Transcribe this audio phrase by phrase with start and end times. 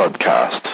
[0.00, 0.64] Podcast.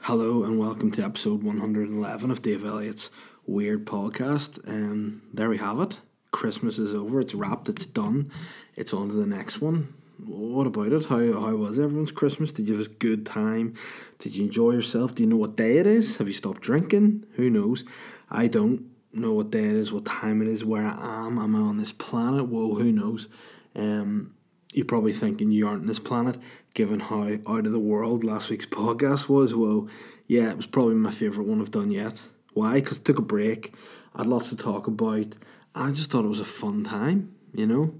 [0.00, 3.10] Hello and welcome to episode 111 of Dave Elliott's
[3.46, 4.62] Weird Podcast.
[4.66, 5.98] And there we have it.
[6.32, 8.30] Christmas is over, it's wrapped, it's done.
[8.74, 9.94] It's on to the next one.
[10.22, 11.06] What about it?
[11.06, 12.52] How, how was everyone's Christmas?
[12.52, 13.72] Did you have a good time?
[14.18, 15.14] Did you enjoy yourself?
[15.14, 16.18] Do you know what day it is?
[16.18, 17.24] Have you stopped drinking?
[17.36, 17.86] Who knows?
[18.30, 21.38] I don't know what day it is, what time it is, where I am.
[21.38, 22.48] Am I on this planet?
[22.48, 23.30] Whoa, who knows?
[23.74, 24.35] Um,
[24.76, 26.36] you're probably thinking you aren't on this planet,
[26.74, 29.54] given how out of the world last week's podcast was.
[29.54, 29.88] Well,
[30.26, 32.20] yeah, it was probably my favourite one I've done yet.
[32.52, 32.74] Why?
[32.74, 33.72] Because took a break.
[34.14, 35.34] I had lots to talk about.
[35.74, 37.94] I just thought it was a fun time, you know.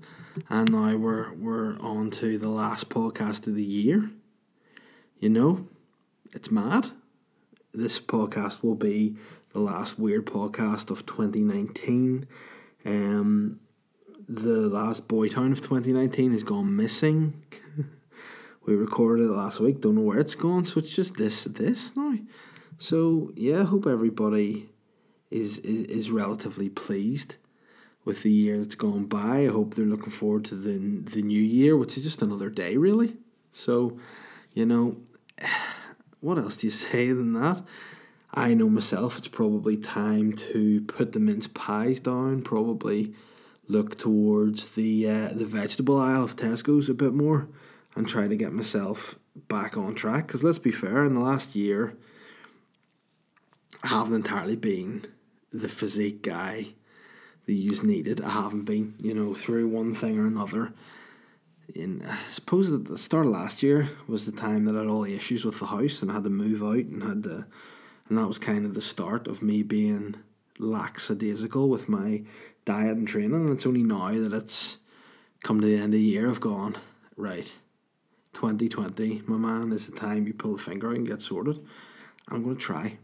[0.51, 4.11] And now we're we're on to the last podcast of the year.
[5.19, 5.69] You know,
[6.35, 6.91] it's mad.
[7.73, 9.17] This podcast will be
[9.51, 12.27] the last weird podcast of 2019.
[12.85, 13.61] Um,
[14.29, 17.43] the last Boytown of 2019 has gone missing.
[18.67, 21.97] we recorded it last week, don't know where it's gone, so it's just this this
[21.97, 22.19] now.
[22.79, 24.71] So yeah, I hope everybody
[25.31, 27.37] is, is is relatively pleased
[28.05, 29.45] with the year that's gone by.
[29.45, 30.79] I hope they're looking forward to the
[31.11, 33.17] the new year, which is just another day really.
[33.53, 33.99] So,
[34.53, 34.97] you know,
[36.21, 37.63] what else do you say than that?
[38.35, 43.15] I know myself it's probably time to put the mince pies down, probably
[43.69, 47.49] look towards the uh, the vegetable aisle of Tesco's a bit more
[47.95, 49.17] and try to get myself
[49.49, 50.27] back on track.
[50.27, 51.97] Because let's be fair, in the last year,
[53.83, 55.07] I haven't entirely been
[55.53, 56.69] the physique guy
[57.47, 58.21] that you needed.
[58.21, 60.73] I haven't been, you know, through one thing or another.
[61.75, 64.89] In I suppose at the start of last year was the time that I had
[64.89, 67.47] all the issues with the house and I had to move out and had to,
[68.09, 70.15] and that was kind of the start of me being
[70.59, 72.23] lackadaisical with my
[72.65, 73.35] diet and training.
[73.35, 74.79] And it's only now that it's
[75.43, 76.29] come to the end of the year.
[76.29, 76.77] I've gone
[77.17, 77.53] right.
[78.35, 81.65] 2020, my man, is the time you pull the finger out and get sorted.
[82.29, 82.99] I'm going to try.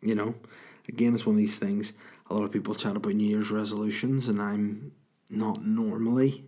[0.00, 0.34] You know,
[0.88, 1.92] again, it's one of these things.
[2.28, 4.92] A lot of people chat about New Year's resolutions, and I'm
[5.30, 6.44] not normally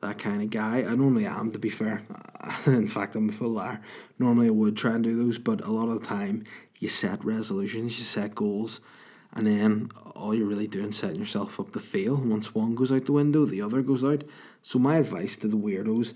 [0.00, 0.78] that kind of guy.
[0.78, 2.02] I normally am, to be fair.
[2.66, 3.80] In fact, I'm a full liar.
[4.18, 6.44] Normally, I would try and do those, but a lot of the time,
[6.78, 8.80] you set resolutions, you set goals,
[9.32, 12.16] and then all you're really doing is setting yourself up to fail.
[12.16, 14.24] Once one goes out the window, the other goes out.
[14.62, 16.14] So, my advice to the weirdos,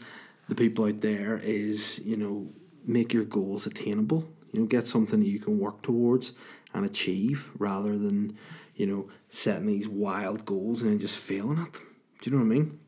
[0.49, 2.53] the people out there, is you know,
[2.85, 4.29] make your goals attainable.
[4.53, 6.33] You know, get something that you can work towards
[6.73, 8.37] and achieve rather than,
[8.75, 11.87] you know, setting these wild goals and then just failing at them.
[12.21, 12.79] Do you know what I mean?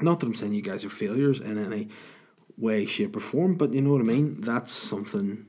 [0.00, 1.88] Not that I'm saying you guys are failures in any
[2.56, 4.40] way, shape, or form, but you know what I mean?
[4.40, 5.46] That's something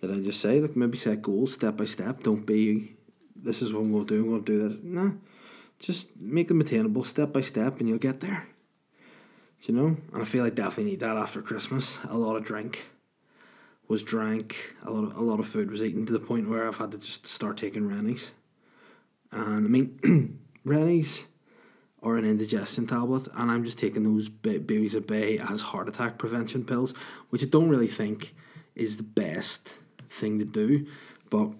[0.00, 0.60] that I just say.
[0.60, 2.22] Like maybe set goals step by step.
[2.22, 2.95] Don't be,
[3.46, 4.78] this is what I'm going to do, I'm going to do this.
[4.82, 5.12] Nah,
[5.78, 8.48] just make them attainable step by step and you'll get there.
[9.62, 9.96] Do you know?
[10.12, 11.98] And I feel I definitely need that after Christmas.
[12.08, 12.86] A lot of drink
[13.88, 16.66] was drank, a lot of a lot of food was eaten to the point where
[16.66, 18.32] I've had to just start taking Rennies.
[19.32, 21.24] And I mean, Rennies
[22.00, 26.18] or an indigestion tablet, and I'm just taking those babies at bay as heart attack
[26.18, 26.94] prevention pills,
[27.30, 28.34] which I don't really think
[28.74, 29.78] is the best
[30.10, 30.86] thing to do.
[31.30, 31.50] But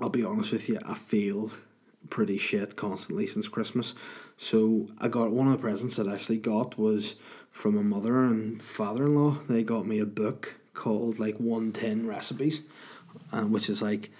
[0.00, 1.50] I'll be honest with you, I feel
[2.10, 3.94] pretty shit constantly since Christmas.
[4.36, 7.16] So I got one of the presents that I actually got was
[7.50, 9.38] from my mother and father in law.
[9.48, 12.66] They got me a book called like 110 recipes,
[13.32, 14.10] uh, which is like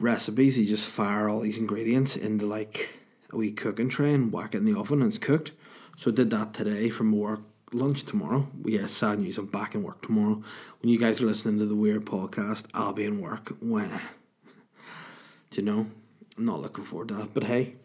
[0.00, 0.58] recipes.
[0.58, 2.98] You just fire all these ingredients into like
[3.30, 5.52] a wee cooking tray and whack it in the oven and it's cooked.
[5.96, 7.42] So I did that today for work
[7.72, 8.48] lunch tomorrow.
[8.64, 9.38] Yeah, sad news.
[9.38, 10.42] I'm back in work tomorrow.
[10.80, 13.52] When you guys are listening to the weird podcast, I'll be in work.
[13.60, 14.00] When,
[15.54, 15.86] do you know?
[16.36, 17.32] I'm not looking forward to that.
[17.32, 17.76] But hey,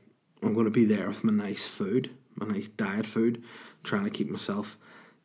[0.41, 3.44] I'm going to be there with my nice food, my nice diet food,
[3.84, 4.78] trying to keep myself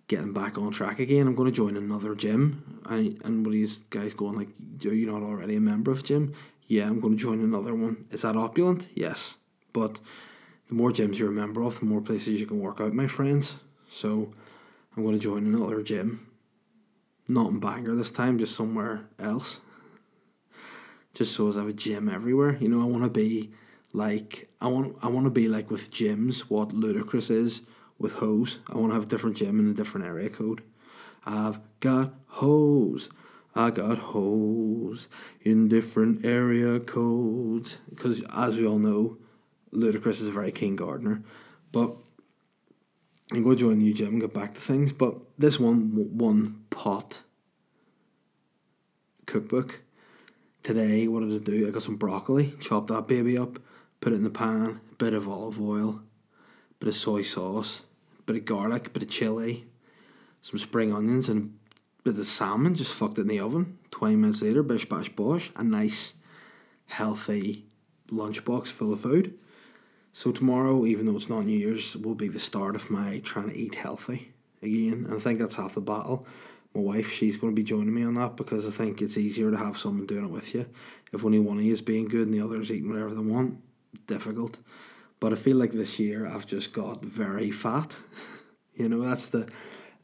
[0.08, 1.26] getting back on track again.
[1.26, 2.82] I'm going to join another gym.
[2.84, 4.48] And, and what are you guys going like,
[4.84, 6.34] are you not already a member of gym?
[6.66, 8.04] Yeah, I'm going to join another one.
[8.10, 8.88] Is that opulent?
[8.94, 9.36] Yes.
[9.72, 9.98] But
[10.68, 13.06] the more gyms you're a member of, the more places you can work out, my
[13.06, 13.56] friends.
[13.90, 14.34] So
[14.94, 16.26] I'm going to join another gym.
[17.26, 19.60] Not in Bangor this time, just somewhere else.
[21.14, 22.58] Just so as I have a gym everywhere.
[22.60, 23.50] You know, I want to be
[23.92, 27.62] like I want I want to be like with gyms what Ludacris is
[27.98, 28.58] with hose.
[28.68, 30.62] I want to have a different gym in a different area code.
[31.24, 33.08] I've got hose.
[33.54, 35.08] I got hoes
[35.42, 37.78] in different area codes.
[37.88, 39.18] Because as we all know,
[39.72, 41.22] Ludacris is a very keen gardener.
[41.70, 41.96] But
[43.32, 44.92] I'm going to join the new gym and get back to things.
[44.92, 47.22] But this one, one pot
[49.26, 49.83] cookbook.
[50.64, 51.68] Today, what did I do?
[51.68, 53.58] I got some broccoli, chopped that baby up,
[54.00, 56.00] put it in the pan, bit of olive oil,
[56.80, 57.82] bit of soy sauce,
[58.24, 59.66] bit of garlic, bit of chili,
[60.40, 61.58] some spring onions, and
[62.02, 62.74] bit of salmon.
[62.74, 63.76] Just fucked it in the oven.
[63.90, 66.14] Twenty minutes later, bish bash bosh, a nice,
[66.86, 67.66] healthy
[68.08, 69.38] lunchbox full of food.
[70.14, 73.50] So tomorrow, even though it's not New Year's, will be the start of my trying
[73.50, 74.32] to eat healthy
[74.62, 75.04] again.
[75.06, 76.26] And I think that's half the battle.
[76.74, 79.50] My wife, she's going to be joining me on that because I think it's easier
[79.50, 80.66] to have someone doing it with you.
[81.12, 83.20] If only one of you is being good and the other is eating whatever they
[83.20, 83.60] want,
[84.06, 84.58] difficult.
[85.20, 87.96] But I feel like this year I've just got very fat.
[88.74, 89.48] you know, that's the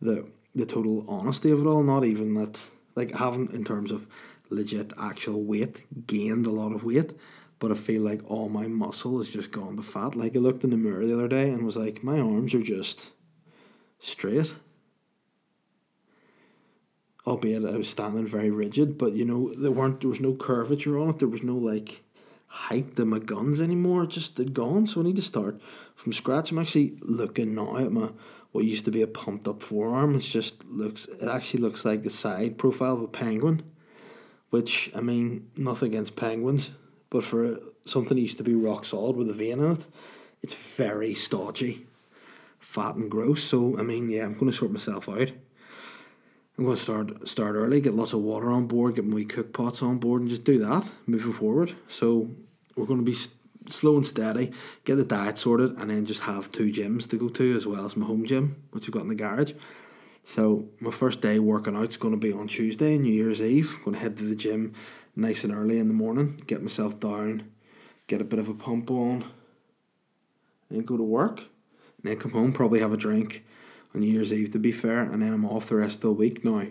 [0.00, 1.82] the the total honesty of it all.
[1.82, 2.60] Not even that
[2.94, 4.06] like I haven't in terms of
[4.48, 7.12] legit actual weight gained a lot of weight
[7.60, 10.16] but I feel like all my muscle has just gone to fat.
[10.16, 12.62] Like I looked in the mirror the other day and was like, my arms are
[12.62, 13.10] just
[14.00, 14.54] straight.
[17.30, 20.98] Albeit I was standing very rigid, but you know, there weren't there was no curvature
[20.98, 22.02] on it, there was no like
[22.48, 24.86] height to my guns anymore, it just had gone.
[24.86, 25.60] So I need to start
[25.94, 26.50] from scratch.
[26.50, 28.10] I'm actually looking now at my
[28.52, 30.16] what used to be a pumped up forearm.
[30.16, 33.62] It just looks it actually looks like the side profile of a penguin.
[34.50, 36.72] Which I mean, nothing against penguins
[37.10, 39.86] but for something that used to be rock solid with a vein in it,
[40.42, 41.86] it's very stodgy,
[42.60, 43.42] fat and gross.
[43.42, 45.32] So I mean, yeah, I'm to sort myself out.
[46.60, 49.54] I'm going to start start early, get lots of water on board, get my cook
[49.54, 51.72] pots on board, and just do that moving forward.
[51.88, 52.28] So
[52.76, 53.16] we're going to be
[53.66, 54.52] slow and steady,
[54.84, 57.86] get the diet sorted, and then just have two gyms to go to as well
[57.86, 59.54] as my home gym, which I've got in the garage.
[60.26, 63.76] So my first day working out is going to be on Tuesday, New Year's Eve.
[63.78, 64.74] I'm going to head to the gym
[65.16, 67.50] nice and early in the morning, get myself down,
[68.06, 69.24] get a bit of a pump on,
[70.68, 71.38] and go to work.
[71.38, 73.46] And then come home, probably have a drink
[73.94, 76.12] on New Year's Eve to be fair, and then I'm off the rest of the
[76.12, 76.62] week now.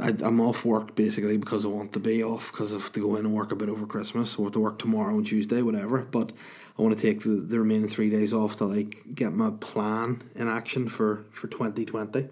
[0.00, 3.00] I, I'm off work basically because I want to be off because I have to
[3.00, 4.38] go in and work a bit over Christmas.
[4.38, 6.02] I have to work tomorrow and Tuesday, whatever.
[6.02, 6.32] But
[6.78, 10.22] I want to take the, the remaining three days off to like get my plan
[10.34, 12.28] in action for for twenty twenty.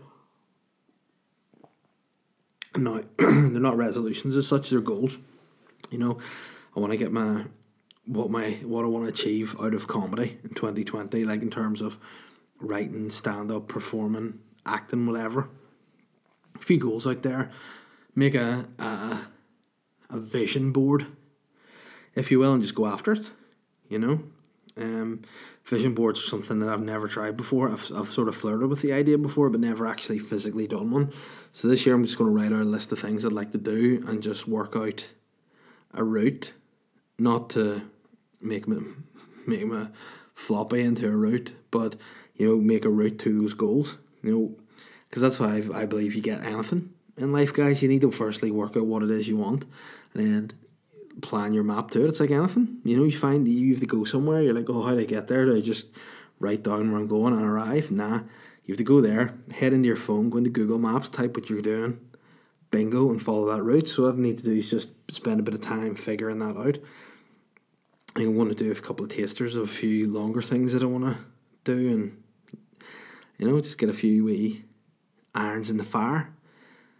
[2.77, 5.19] No, they're not resolutions as such; they're goals.
[5.91, 6.19] You know,
[6.75, 7.45] I want to get my
[8.07, 11.51] what my what I want to achieve out of comedy in twenty twenty, like in
[11.51, 11.99] terms of
[12.61, 15.49] writing, stand up, performing, acting, whatever.
[16.55, 17.51] A few goals out there.
[18.15, 19.19] Make a a,
[20.11, 21.07] a vision board,
[22.15, 23.31] if you will, and just go after it.
[23.89, 24.23] You know,
[24.77, 25.23] um,
[25.65, 27.71] vision boards are something that I've never tried before.
[27.71, 31.13] I've, I've sort of flirted with the idea before, but never actually physically done one.
[31.53, 33.53] So this year I'm just going to write out a list of things I'd like
[33.53, 35.07] to do and just work out
[35.93, 36.53] a route,
[37.19, 37.83] not to
[38.41, 38.79] make me
[39.47, 39.87] make me
[40.35, 41.97] floppy into a route, but
[42.41, 43.99] you know make a route to those goals.
[44.23, 44.57] You know,
[45.09, 47.83] because that's why I, I believe you get anything in life, guys.
[47.83, 49.67] You need to firstly work out what it is you want,
[50.15, 50.53] and then
[51.21, 52.09] plan your map to it.
[52.09, 53.05] It's like anything, you know.
[53.05, 54.41] You find you have to go somewhere.
[54.41, 55.45] You're like, oh, how do I get there?
[55.45, 55.89] Do I just
[56.39, 57.91] write down where I'm going and arrive?
[57.91, 58.21] Nah,
[58.65, 61.51] you have to go there, head into your phone, go into Google Maps, type what
[61.51, 62.01] you're doing,
[62.71, 63.89] bingo, and follow that route.
[63.89, 66.57] So what I need to do is just spend a bit of time figuring that
[66.57, 66.79] out.
[68.17, 70.87] I want to do a couple of tasters of a few longer things that I
[70.87, 71.19] want to
[71.65, 72.23] do, and
[73.41, 74.65] you know, just get a few wee
[75.35, 76.31] irons in the fire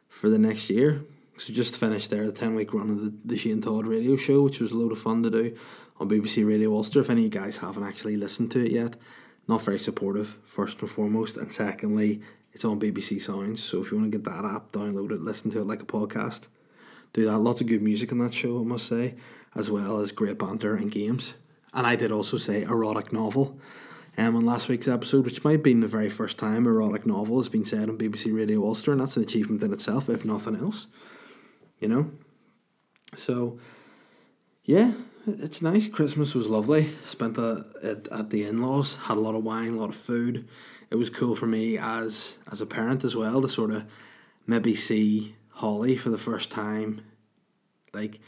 [0.09, 1.05] for the next year.
[1.37, 4.43] So just finished there the ten week run of the, the Shane Todd radio show,
[4.43, 5.55] which was a load of fun to do
[5.99, 7.01] on BBC Radio Ulster.
[7.01, 8.97] If any of you guys haven't actually listened to it yet,
[9.49, 12.23] not very supportive, first and foremost, and secondly,
[12.55, 13.63] it's on BBC Sounds.
[13.63, 15.87] So if you want to get that app, download it, listen to it like a
[15.87, 16.49] podcast.
[17.13, 17.39] Do that.
[17.39, 19.15] Lots of good music in that show, I must say,
[19.55, 21.35] as well as great banter and games.
[21.75, 23.61] And I did also say erotic novel
[24.21, 27.49] um, on last week's episode, which might been the very first time erotic novel has
[27.49, 30.89] been said on BBC Radio Ulster, and that's an achievement in itself, if nothing else.
[31.79, 32.11] You know?
[33.17, 33.59] So,
[34.65, 34.93] yeah,
[35.27, 35.89] it's nice.
[35.89, 36.91] Christmas was lovely.
[37.05, 38.97] Spent it at the in laws.
[38.97, 40.47] Had a lot of wine, a lot of food.
[40.91, 43.87] It was cool for me as as a parent as well to sort of
[44.47, 47.01] maybe see Holly for the first time,
[47.95, 48.19] like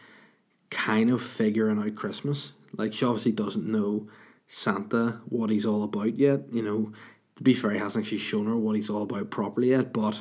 [0.70, 2.52] kind of figuring out Christmas.
[2.76, 4.08] Like she obviously doesn't know
[4.54, 6.42] Santa what he's all about yet.
[6.52, 6.92] You know,
[7.36, 10.20] to be fair, he hasn't actually shown her what he's all about properly yet, but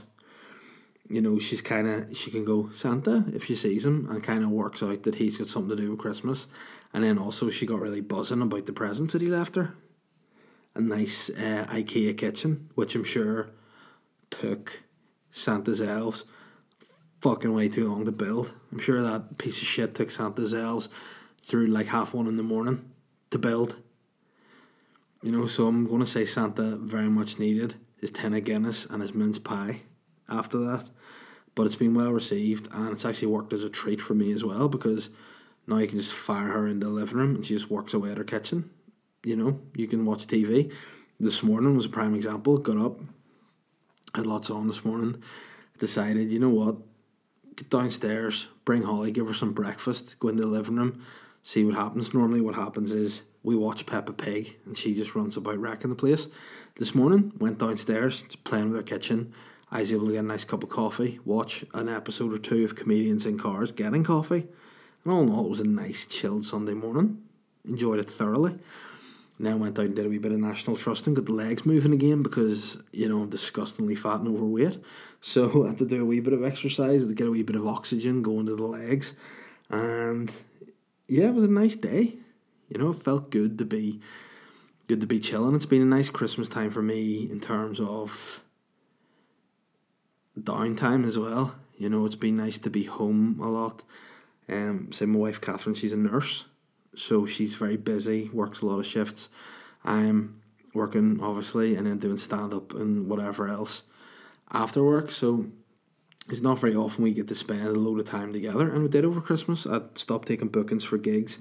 [1.09, 4.41] you know, she's kind of she can go Santa if she sees him, and kind
[4.41, 6.47] of works out that he's got something to do with Christmas.
[6.93, 9.73] And then also she got really buzzing about the presents that he left her.
[10.75, 13.49] A nice uh, IKEA kitchen, which I'm sure
[14.29, 14.83] took
[15.29, 16.23] Santa's elves
[17.21, 18.53] fucking way too long to build.
[18.71, 20.87] I'm sure that piece of shit took Santa's elves
[21.43, 22.89] through like half one in the morning
[23.31, 23.75] to build.
[25.21, 29.01] You know, so I'm gonna say Santa very much needed his ten of Guinness and
[29.01, 29.81] his mince pie
[30.27, 30.89] after that
[31.55, 34.43] but it's been well received and it's actually worked as a treat for me as
[34.43, 35.09] well because
[35.67, 38.11] now you can just fire her in the living room and she just works away
[38.11, 38.69] at her kitchen.
[39.23, 40.71] You know, you can watch TV.
[41.19, 42.57] This morning was a prime example.
[42.57, 42.99] Got up,
[44.15, 45.21] had lots on this morning.
[45.77, 46.77] Decided, you know what,
[47.55, 51.03] get downstairs, bring Holly, give her some breakfast, go into the living room,
[51.41, 52.13] see what happens.
[52.13, 55.95] Normally, what happens is we watch Peppa Pig and she just runs about wrecking the
[55.95, 56.27] place.
[56.75, 59.33] This morning, went downstairs, playing with her kitchen.
[59.71, 62.63] I was able to get a nice cup of coffee, watch an episode or two
[62.65, 64.47] of Comedians in Cars getting coffee.
[65.03, 67.23] And all in all, it was a nice, chilled Sunday morning.
[67.67, 68.59] Enjoyed it thoroughly.
[69.39, 71.65] Then went out and did a wee bit of national trust and got the legs
[71.65, 74.77] moving again because, you know, I'm disgustingly fat and overweight.
[75.19, 77.55] So I had to do a wee bit of exercise to get a wee bit
[77.55, 79.13] of oxygen going to the legs.
[79.71, 80.31] And
[81.07, 82.17] yeah, it was a nice day.
[82.71, 83.99] You know, it felt good to be
[84.87, 85.55] good to be chilling.
[85.55, 88.41] It's been a nice Christmas time for me in terms of
[90.39, 91.55] downtime as well.
[91.77, 93.83] You know, it's been nice to be home a lot.
[94.47, 96.45] Um, say my wife Catherine, she's a nurse,
[96.95, 99.27] so she's very busy, works a lot of shifts.
[99.83, 100.41] I'm
[100.73, 103.83] working obviously, and then doing stand up and whatever else
[104.49, 105.11] after work.
[105.11, 105.47] So
[106.29, 108.87] it's not very often we get to spend a load of time together, and we
[108.87, 109.67] did over Christmas.
[109.67, 111.37] I stopped taking bookings for gigs.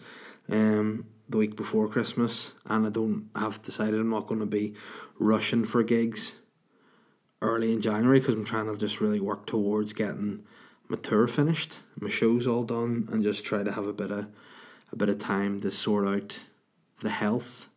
[0.49, 4.75] Um, the week before Christmas, and I don't have decided I'm not going to be
[5.19, 6.39] rushing for gigs
[7.41, 10.45] early in January because I'm trying to just really work towards getting
[10.89, 14.29] my tour finished, my shows all done, and just try to have a bit of
[14.93, 16.41] a bit of time to sort out
[17.01, 17.69] the health,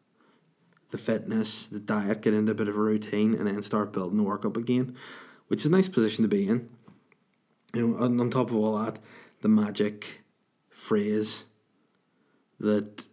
[0.90, 4.18] the fitness, the diet, get into a bit of a routine, and then start building
[4.18, 4.96] the work up again,
[5.48, 6.70] which is a nice position to be in.
[7.76, 8.98] You know, on, on top of all that,
[9.42, 10.24] the magic
[10.72, 11.44] phrase
[12.60, 13.04] that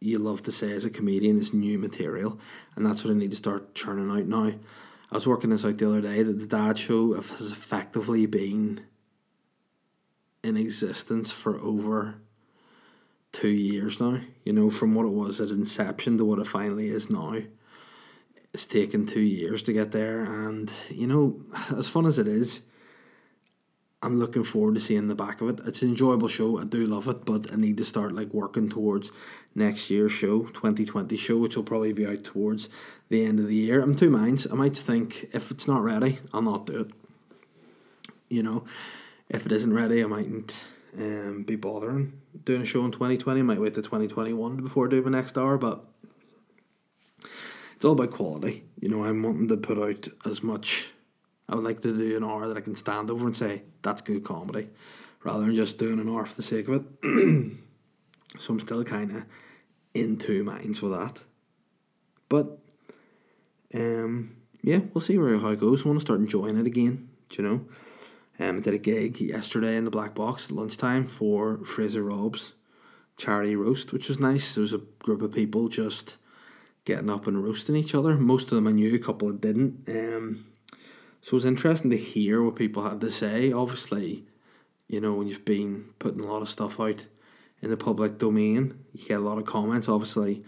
[0.00, 2.38] you love to say as a comedian is new material,
[2.74, 4.54] and that's what I need to start churning out now.
[5.12, 8.82] I was working this out the other day that the Dad Show has effectively been
[10.42, 12.16] in existence for over
[13.32, 14.20] two years now.
[14.44, 17.36] You know, from what it was at inception to what it finally is now.
[18.52, 21.40] It's taken two years to get there, and you know,
[21.76, 22.62] as fun as it is,
[24.02, 25.66] I'm looking forward to seeing the back of it.
[25.66, 26.58] It's an enjoyable show.
[26.58, 29.12] I do love it, but I need to start like working towards
[29.54, 32.70] next year's show, 2020 show, which will probably be out towards
[33.10, 33.82] the end of the year.
[33.82, 34.50] I'm two minds.
[34.50, 36.90] I might think if it's not ready, I'll not do it.
[38.30, 38.64] You know,
[39.28, 40.64] if it isn't ready, I mightn't
[40.98, 43.40] um, be bothering doing a show in 2020.
[43.40, 45.84] I might wait to 2021 before doing my next hour, but
[47.74, 48.64] it's all about quality.
[48.80, 50.90] You know, I'm wanting to put out as much.
[51.50, 54.02] I would like to do an hour that I can stand over and say that's
[54.02, 54.68] good comedy,
[55.24, 56.82] rather than just doing an hour for the sake of it.
[58.38, 59.24] so I'm still kind of
[59.92, 61.24] in two minds with that.
[62.28, 62.58] But
[63.74, 65.84] um, yeah, we'll see where how it goes.
[65.84, 67.08] I want to start enjoying it again.
[67.28, 67.66] Do you know?
[68.38, 72.52] Um, I did a gig yesterday in the Black Box at lunchtime for Fraser Rob's
[73.16, 74.54] charity roast, which was nice.
[74.54, 76.16] There was a group of people just
[76.84, 78.14] getting up and roasting each other.
[78.14, 79.88] Most of them I knew, a couple didn't.
[79.88, 80.46] Um,
[81.22, 83.52] so it was interesting to hear what people had to say.
[83.52, 84.24] Obviously,
[84.88, 87.06] you know, when you've been putting a lot of stuff out
[87.62, 89.88] in the public domain, you get a lot of comments.
[89.88, 90.42] Obviously,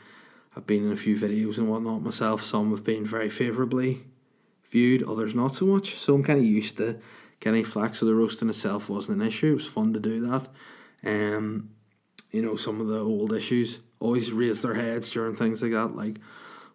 [0.56, 2.42] I've been in a few videos and whatnot myself.
[2.42, 4.04] Some have been very favourably
[4.64, 5.94] viewed, others not so much.
[5.96, 6.98] So I'm kind of used to
[7.40, 7.94] getting flack.
[7.94, 9.52] So the roasting itself wasn't an issue.
[9.52, 10.48] It was fun to do that.
[11.04, 11.70] Um,
[12.30, 15.94] you know, some of the old issues always raise their heads during things like that,
[15.94, 16.16] like,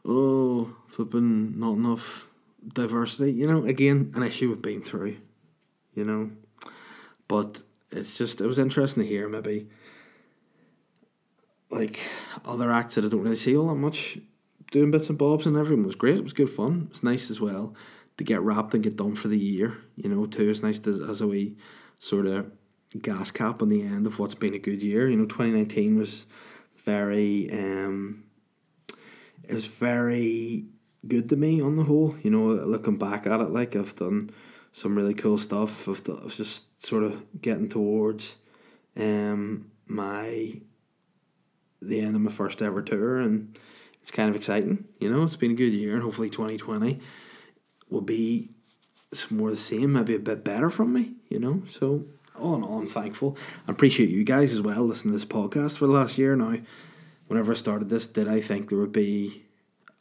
[0.06, 2.28] oh, flipping not enough
[2.74, 3.34] diversity.
[3.34, 5.18] You know, again, an issue we've been through.
[5.94, 6.32] You know,
[7.28, 9.68] but it's just it was interesting to hear maybe
[11.70, 12.00] like
[12.46, 14.20] other acts that I don't really see all that much
[14.72, 16.18] doing bits and bobs, and everyone was great.
[16.18, 16.84] It was good fun.
[16.88, 17.74] It was nice as well
[18.18, 19.78] to get wrapped and get done for the year.
[19.96, 20.50] You know, too.
[20.50, 21.58] It's nice to, as a wee
[22.00, 22.52] sort of
[23.02, 25.10] gas cap on the end of what's been a good year.
[25.10, 26.26] You know, twenty nineteen was
[26.86, 28.24] very um,
[29.44, 30.66] it was very
[31.08, 32.16] good to me on the whole.
[32.22, 34.32] You know, looking back at it, like I've done
[34.72, 35.88] some really cool stuff.
[35.88, 38.38] I've, I've just sort of getting towards
[38.96, 40.60] um my
[41.82, 43.58] the end of my first ever tour and
[44.02, 44.86] it's kind of exciting.
[45.00, 47.00] You know, it's been a good year and hopefully twenty twenty
[47.90, 48.52] will be
[49.30, 51.64] more the same, maybe a bit better from me, you know.
[51.70, 52.06] So
[52.38, 53.38] all in all, I'm thankful.
[53.68, 56.58] I appreciate you guys as well listening to this podcast for the last year now.
[57.28, 59.44] Whenever I started this, did I think there would be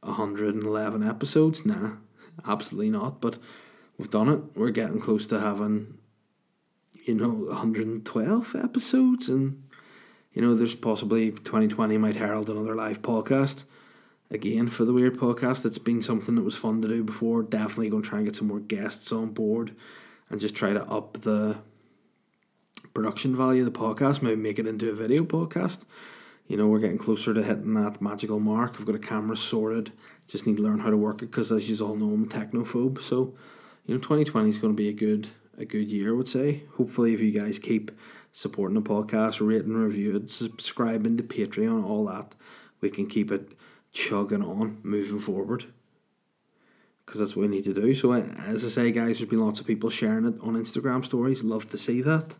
[0.06, 1.64] 111 episodes?
[1.64, 1.92] Nah,
[2.46, 3.20] absolutely not.
[3.20, 3.38] But
[3.98, 4.40] we've done it.
[4.54, 5.98] We're getting close to having,
[7.04, 9.28] you know, 112 episodes.
[9.28, 9.62] And,
[10.32, 13.64] you know, there's possibly 2020 might herald another live podcast
[14.30, 15.64] again for the Weird Podcast.
[15.64, 17.42] It's been something that was fun to do before.
[17.42, 19.75] Definitely going to try and get some more guests on board
[20.28, 21.58] and just try to up the
[22.94, 25.80] production value of the podcast, maybe make it into a video podcast.
[26.48, 28.76] You know, we're getting closer to hitting that magical mark.
[28.78, 29.92] I've got a camera sorted,
[30.28, 32.26] just need to learn how to work it because, as you all know, I'm a
[32.26, 33.02] technophobe.
[33.02, 33.34] So
[33.86, 36.10] you know, twenty twenty is going to be a good a good year.
[36.10, 36.62] I would say.
[36.76, 37.90] Hopefully, if you guys keep
[38.32, 42.34] supporting the podcast, rating, review it, subscribing to Patreon, all that,
[42.80, 43.52] we can keep it
[43.92, 45.64] chugging on, moving forward.
[47.04, 47.94] Because that's what we need to do.
[47.94, 51.42] So, as I say, guys, there's been lots of people sharing it on Instagram stories.
[51.42, 52.34] Love to see that.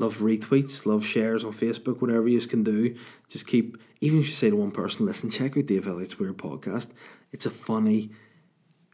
[0.00, 2.96] Love retweets, love shares on Facebook, whatever you can do.
[3.28, 6.38] Just keep, even if you say to one person, listen, check out the Affiliates Weird
[6.38, 6.86] podcast.
[7.32, 8.10] It's a funny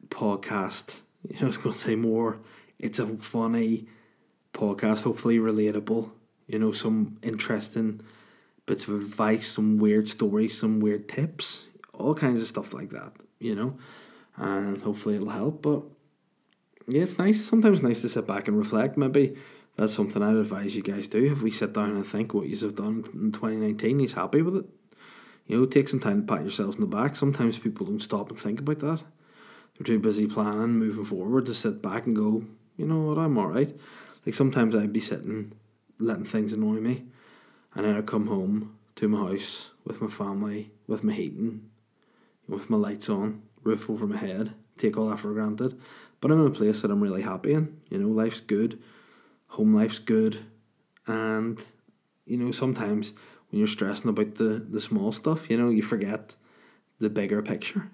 [0.08, 1.00] podcast.
[1.28, 2.38] You know, I was going to say more.
[2.78, 3.88] It's a funny
[4.52, 6.12] podcast, hopefully relatable.
[6.46, 8.00] You know, some interesting
[8.64, 13.12] bits of advice, some weird stories, some weird tips, all kinds of stuff like that,
[13.40, 13.76] you know.
[14.36, 15.62] And hopefully it'll help.
[15.62, 15.82] But
[16.86, 17.44] yeah, it's nice.
[17.44, 18.96] Sometimes nice to sit back and reflect.
[18.96, 19.36] Maybe
[19.76, 21.32] that's something I'd advise you guys to do.
[21.32, 24.56] If we sit down and think what you have done in 2019, he's happy with
[24.56, 24.66] it.
[25.46, 27.14] You know, take some time to pat yourselves in the back.
[27.14, 29.02] Sometimes people don't stop and think about that.
[29.76, 32.44] They're too busy planning, moving forward to sit back and go,
[32.76, 33.74] you know what, I'm alright.
[34.24, 35.52] Like sometimes I'd be sitting,
[35.98, 37.04] letting things annoy me,
[37.74, 41.70] and then I'd come home to my house with my family, with my heating,
[42.48, 45.78] with my lights on, roof over my head, take all that for granted.
[46.20, 47.78] But I'm in a place that I'm really happy in.
[47.90, 48.82] You know, life's good,
[49.48, 50.38] home life's good,
[51.06, 51.60] and
[52.24, 53.12] you know sometimes
[53.50, 56.34] when you're stressing about the the small stuff, you know, you forget
[56.98, 57.90] the bigger picture.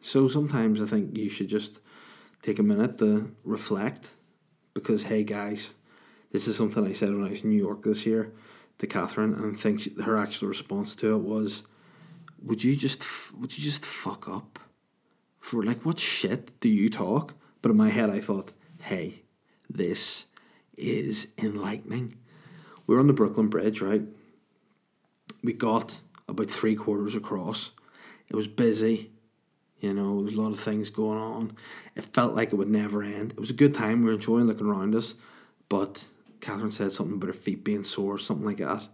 [0.00, 1.80] So sometimes I think you should just
[2.42, 4.10] take a minute to reflect
[4.74, 5.74] because hey guys,
[6.32, 8.32] this is something I said when I was in New York this year
[8.78, 11.62] to Catherine, and I think she, her actual response to it was,
[12.42, 14.58] "Would you just would you just fuck up
[15.38, 19.22] for like what shit do you talk?" But in my head, I thought, "Hey,
[19.68, 20.26] this
[20.76, 22.14] is enlightening."
[22.86, 24.02] We were on the Brooklyn Bridge, right?
[25.42, 27.70] We got about three quarters across.
[28.28, 29.10] It was busy.
[29.80, 31.56] You know, there was a lot of things going on.
[31.94, 33.32] It felt like it would never end.
[33.32, 34.00] It was a good time.
[34.00, 35.14] We were enjoying looking around us.
[35.68, 36.06] But
[36.40, 38.88] Catherine said something about her feet being sore, something like that.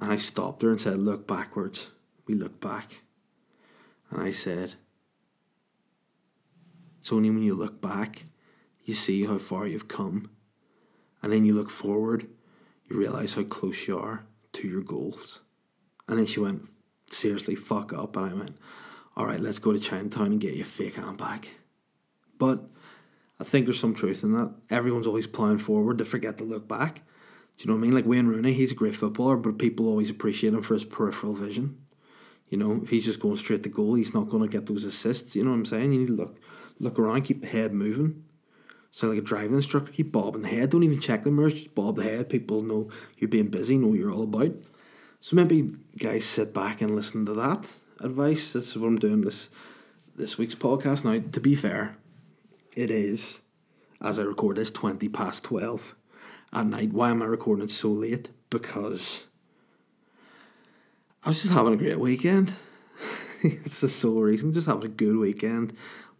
[0.00, 1.90] And I stopped her and said, Look backwards.
[2.26, 3.02] We looked back.
[4.10, 4.74] And I said,
[7.00, 8.26] It's only when you look back
[8.84, 10.30] you see how far you've come.
[11.24, 12.28] And then you look forward,
[12.84, 15.40] you realise how close you are to your goals.
[16.06, 16.68] And then she went,
[17.10, 18.14] Seriously, fuck up.
[18.18, 18.58] And I went,
[19.16, 21.48] All right, let's go to Chinatown and get you a fake handbag.
[22.36, 22.64] But
[23.40, 24.52] I think there's some truth in that.
[24.68, 26.96] Everyone's always ploughing forward to forget to look back.
[27.56, 27.94] Do you know what I mean?
[27.94, 31.32] Like Wayne Rooney, he's a great footballer, but people always appreciate him for his peripheral
[31.32, 31.78] vision.
[32.50, 34.84] You know, if he's just going straight to goal, he's not going to get those
[34.84, 35.34] assists.
[35.34, 35.90] You know what I'm saying?
[35.94, 36.38] You need to look
[36.80, 38.24] look around, keep the head moving.
[38.94, 40.70] So like a driving instructor, keep bobbing the head.
[40.70, 42.28] Don't even check the mirrors, just bob the head.
[42.28, 44.52] People know you're being busy, know you're all about.
[45.18, 48.52] So maybe guys sit back and listen to that advice.
[48.52, 49.50] That's what I'm doing this
[50.14, 51.04] this week's podcast.
[51.04, 51.96] Now, to be fair,
[52.76, 53.40] it is,
[54.00, 55.92] as I record this, 20 past 12
[56.52, 56.92] at night.
[56.92, 58.30] Why am I recording so late?
[58.48, 59.24] Because
[61.24, 62.52] I was just having a great weekend.
[63.42, 64.52] it's the sole reason.
[64.52, 65.72] Just having a good weekend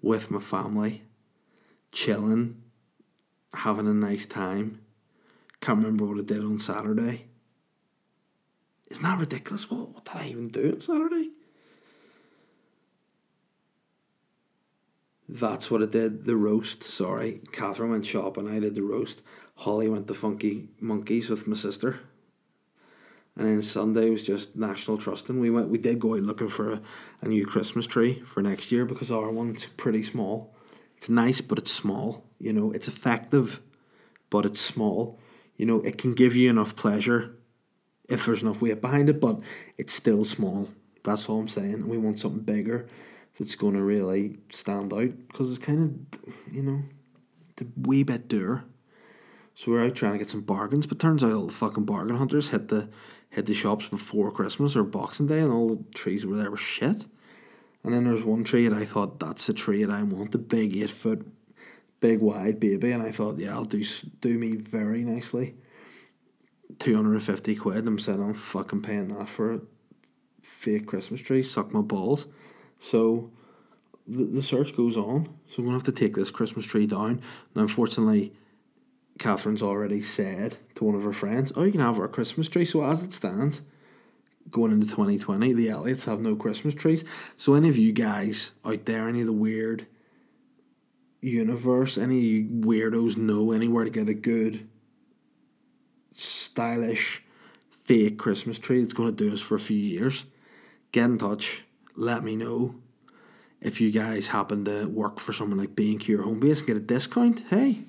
[0.03, 1.05] with my family,
[1.93, 2.63] chilling,
[3.59, 4.81] having a nice time.
[5.61, 7.27] Can't remember what I did on Saturday.
[8.91, 9.71] Isn't that ridiculous?
[9.71, 11.31] What, what did I even do on Saturday?
[15.29, 16.27] That's what I did.
[16.27, 16.83] The roast.
[16.83, 18.49] Sorry, Catherine went shopping.
[18.49, 19.23] I did the roast.
[19.57, 22.01] Holly went to Funky Monkeys with my sister.
[23.37, 25.41] And then Sunday was just national trusting.
[25.41, 25.69] We went.
[25.71, 26.83] We did go out looking for a,
[27.23, 30.55] a new Christmas tree for next year because our one's pretty small.
[30.97, 32.24] It's nice, but it's small.
[32.45, 33.63] You know, it's effective,
[34.29, 35.19] but it's small.
[35.57, 37.35] You know, it can give you enough pleasure
[38.07, 39.41] if there's enough weight behind it, but
[39.79, 40.69] it's still small.
[41.05, 41.89] That's all I'm saying.
[41.89, 42.87] We want something bigger
[43.39, 46.83] that's going to really stand out because it's kind of, you know,
[47.57, 48.67] the wee bit dour.
[49.55, 52.17] So we're out trying to get some bargains, but turns out all the fucking bargain
[52.17, 52.91] hunters hit the
[53.31, 56.59] hit the shops before Christmas or Boxing Day, and all the trees were there were
[56.59, 57.07] shit.
[57.83, 60.39] And then there's one tree that I thought that's the tree that I want, the
[60.39, 61.27] big eight foot,
[62.01, 63.85] big wide baby, and I thought yeah, I'll do
[64.21, 65.55] do me very nicely.
[66.79, 67.87] Two hundred and fifty quid.
[67.87, 69.61] I'm saying I'm fucking paying that for a
[70.43, 71.43] fake Christmas tree.
[71.43, 72.27] Suck my balls.
[72.79, 73.31] So
[74.07, 75.29] the, the search goes on.
[75.49, 77.21] So I'm to have to take this Christmas tree down.
[77.55, 78.33] Now, unfortunately,
[79.19, 82.65] Catherine's already said to one of her friends, Oh, you can have our Christmas tree.
[82.65, 83.63] So as it stands,
[84.51, 87.05] going into 2020, the Elliotts have no Christmas trees.
[87.37, 89.87] So any of you guys out there, any of the weird
[91.25, 94.69] universe, any weirdos know anywhere to get a good,
[96.15, 97.23] stylish,
[97.71, 100.25] fake Christmas tree that's going to do us for a few years,
[100.93, 101.65] get in touch
[101.97, 102.77] let me know.
[103.61, 106.81] if you guys happen to work for someone like B&Q or Homebase and get a
[106.81, 107.85] discount, hey,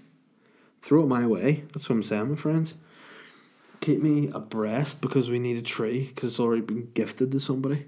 [0.82, 1.66] throw it my way.
[1.74, 2.76] That's what I'm saying, my friends.
[3.82, 7.88] Keep me abreast because we need a tree because it's already been gifted to somebody.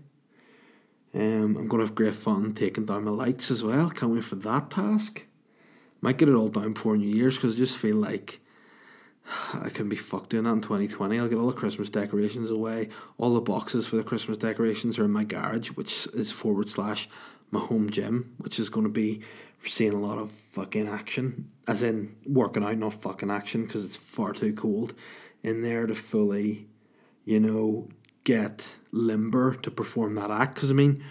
[1.13, 3.89] Um, I'm going to have great fun taking down my lights as well.
[3.89, 5.25] Can't wait for that task.
[6.01, 8.39] Might get it all down before New Year's because I just feel like
[9.53, 11.19] I can be fucked doing that in 2020.
[11.19, 12.89] I'll get all the Christmas decorations away.
[13.17, 17.09] All the boxes for the Christmas decorations are in my garage, which is forward slash
[17.51, 19.21] my home gym, which is going to be
[19.63, 23.95] seeing a lot of fucking action, as in working out, not fucking action, because it's
[23.95, 24.93] far too cold
[25.43, 26.67] in there to fully,
[27.25, 27.89] you know,
[28.23, 30.55] get limber to perform that act.
[30.55, 31.03] Because I mean,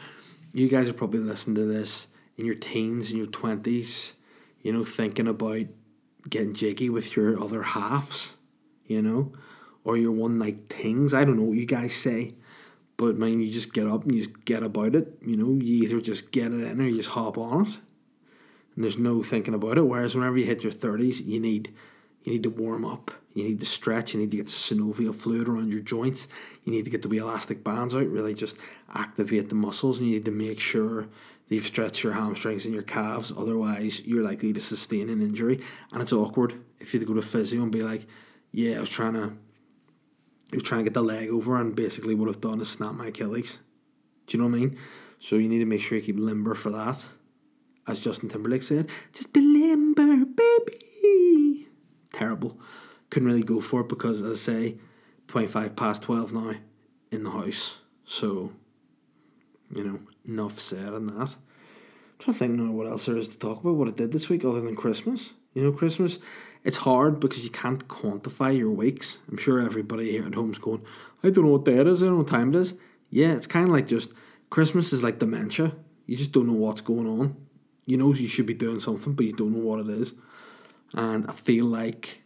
[0.53, 4.13] you guys are probably listening to this in your teens in your twenties,
[4.67, 5.65] you know, thinking about
[6.29, 8.33] getting jiggy with your other halves,
[8.85, 9.33] you know,
[9.85, 11.15] or your one night things.
[11.15, 12.35] I don't know what you guys say,
[12.97, 15.19] but man, you just get up and you just get about it.
[15.25, 17.79] You know, you either just get it in or you just hop on it,
[18.75, 19.87] and there's no thinking about it.
[19.87, 21.73] Whereas whenever you hit your thirties, you need
[22.25, 23.13] you need to warm up.
[23.35, 24.15] You need to stretch.
[24.15, 26.27] You need to get the synovial fluid around your joints.
[26.65, 28.09] You need to get the elastic bands out.
[28.09, 28.57] Really, just
[28.93, 30.01] activate the muscles.
[30.01, 31.09] And you need to make sure
[31.49, 33.33] that you've stretched your hamstrings and your calves.
[33.37, 35.61] Otherwise, you're likely to sustain an injury.
[35.93, 38.07] And it's awkward if you go to physio and be like,
[38.53, 39.37] "Yeah, I was trying to,
[40.53, 42.95] I was trying to get the leg over, and basically what I've done is snap
[42.95, 43.61] my Achilles."
[44.27, 44.77] Do you know what I mean?
[45.19, 47.05] So you need to make sure you keep limber for that.
[47.87, 51.69] As Justin Timberlake said, "Just be limber, baby."
[52.13, 52.59] Terrible
[53.11, 54.79] couldn't really go for it because, as I say,
[55.29, 56.55] 25 past 12 now
[57.11, 57.79] in the house.
[58.05, 58.53] So,
[59.75, 61.35] you know, enough said on that.
[61.35, 64.13] I'm trying to think now what else there is to talk about, what I did
[64.13, 65.33] this week other than Christmas.
[65.55, 66.19] You know, Christmas,
[66.65, 69.19] it's hard because you can't quantify your weeks.
[69.31, 70.83] I'm sure everybody here at home's going,
[71.23, 72.75] I don't know what day it is, I don't know what time it is.
[73.11, 74.11] Yeah, it's kind of like just
[74.51, 75.73] Christmas is like dementia.
[76.07, 77.37] You just don't know what's going on.
[77.87, 80.15] You know you should be doing something, but you don't know what it is.
[80.93, 82.23] And I feel like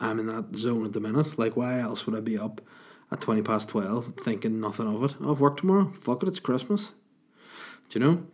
[0.00, 1.38] I'm in that zone at the minute.
[1.38, 2.60] Like, why else would I be up
[3.12, 5.16] at 20 past 12 thinking nothing of it?
[5.24, 5.92] I've work tomorrow.
[5.92, 6.92] Fuck it, it's Christmas.
[7.88, 8.26] Do you know?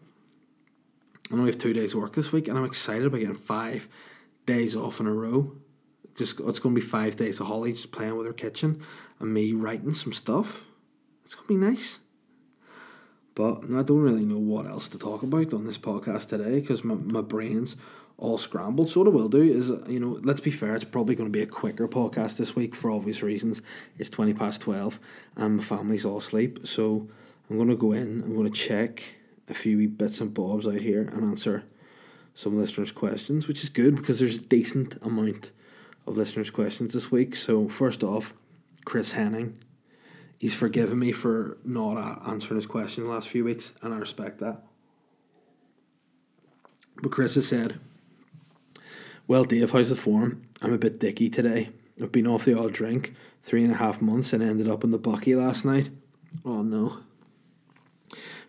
[1.30, 3.88] I only have two days work this week, and I'm excited about getting five
[4.44, 5.56] days off in a row.
[6.16, 8.82] Just It's going to be five days of Holly just playing with her kitchen
[9.18, 10.64] and me writing some stuff.
[11.24, 11.98] It's going to be nice.
[13.34, 16.84] But I don't really know what else to talk about on this podcast today because
[16.84, 17.76] my, my brain's
[18.18, 18.88] all scrambled.
[18.88, 21.28] So what I will do is, uh, you know, let's be fair, it's probably going
[21.28, 23.60] to be a quicker podcast this week for obvious reasons.
[23.98, 24.98] It's 20 past 12
[25.36, 26.66] and the family's all asleep.
[26.66, 27.08] So
[27.50, 29.02] I'm going to go in, I'm going to check
[29.48, 31.64] a few bits and bobs out here and answer
[32.34, 35.50] some listeners' questions, which is good because there's a decent amount
[36.06, 37.36] of listeners' questions this week.
[37.36, 38.32] So first off,
[38.84, 39.58] Chris Henning.
[40.38, 43.98] He's forgiven me for not uh, answering his question the last few weeks, and I
[43.98, 44.62] respect that.
[47.02, 47.80] But Chris has said,
[49.28, 50.42] well, Dave, how's the form?
[50.62, 51.70] I'm a bit dicky today.
[52.00, 54.90] I've been off the odd drink three and a half months and ended up in
[54.90, 55.90] the bucky last night.
[56.44, 56.98] Oh no.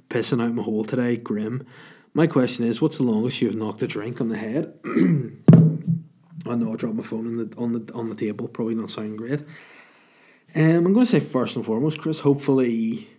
[0.09, 1.65] Pissing out my hole today, grim.
[2.13, 4.73] My question is, what's the longest you've knocked a drink on the head?
[6.49, 8.47] I know I dropped my phone on the on the on the table.
[8.47, 9.41] Probably not sounding great.
[10.55, 12.21] Um, I'm going to say first and foremost, Chris.
[12.21, 13.09] Hopefully,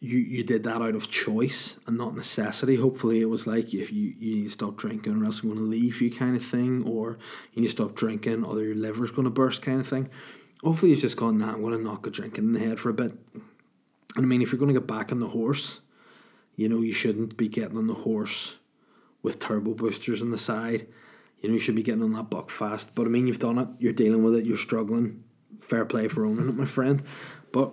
[0.00, 2.76] you you did that out of choice and not necessity.
[2.76, 5.60] Hopefully, it was like if you, you need to stop drinking or else I'm going
[5.60, 7.18] to leave you kind of thing, or
[7.52, 10.08] you need to stop drinking or your liver's going to burst kind of thing.
[10.62, 12.90] Hopefully, it's just gone, nah, I'm going to knock a drink in the head for
[12.90, 13.12] a bit.
[13.34, 15.80] And I mean, if you're going to get back on the horse,
[16.56, 18.56] you know, you shouldn't be getting on the horse
[19.22, 20.86] with turbo boosters on the side.
[21.40, 22.88] You know, you should be getting on that Buckfast.
[22.94, 25.22] But I mean, you've done it, you're dealing with it, you're struggling.
[25.60, 27.02] Fair play for owning it, my friend.
[27.52, 27.72] But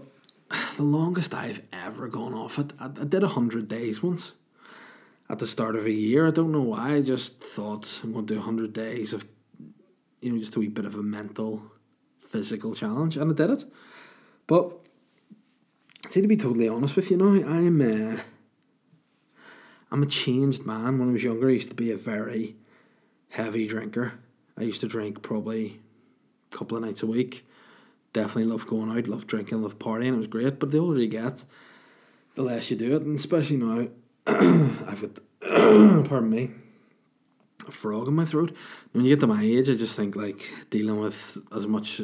[0.77, 2.73] the longest I've ever gone off it.
[2.79, 4.33] I, I did a hundred days once
[5.29, 6.27] at the start of a year.
[6.27, 6.95] I don't know why.
[6.95, 9.25] I just thought I'm going to do hundred days of,
[10.21, 11.71] you know, just a wee bit of a mental,
[12.19, 13.63] physical challenge, and I did it.
[14.47, 14.73] But
[16.09, 18.17] see, to be totally honest with you, now I'm uh,
[19.91, 20.99] I'm a changed man.
[20.99, 22.55] When I was younger, I used to be a very
[23.29, 24.13] heavy drinker.
[24.57, 25.79] I used to drink probably
[26.51, 27.45] a couple of nights a week
[28.15, 30.13] definitely love going out, love drinking, love partying.
[30.13, 30.57] It was great.
[30.57, 31.43] But the older you get,
[32.35, 33.89] the less you do it, and especially now,
[34.25, 35.19] I've got
[36.09, 36.51] pardon me,
[37.67, 38.55] a frog in my throat.
[38.93, 42.01] When you get to my age, I just think like dealing with as much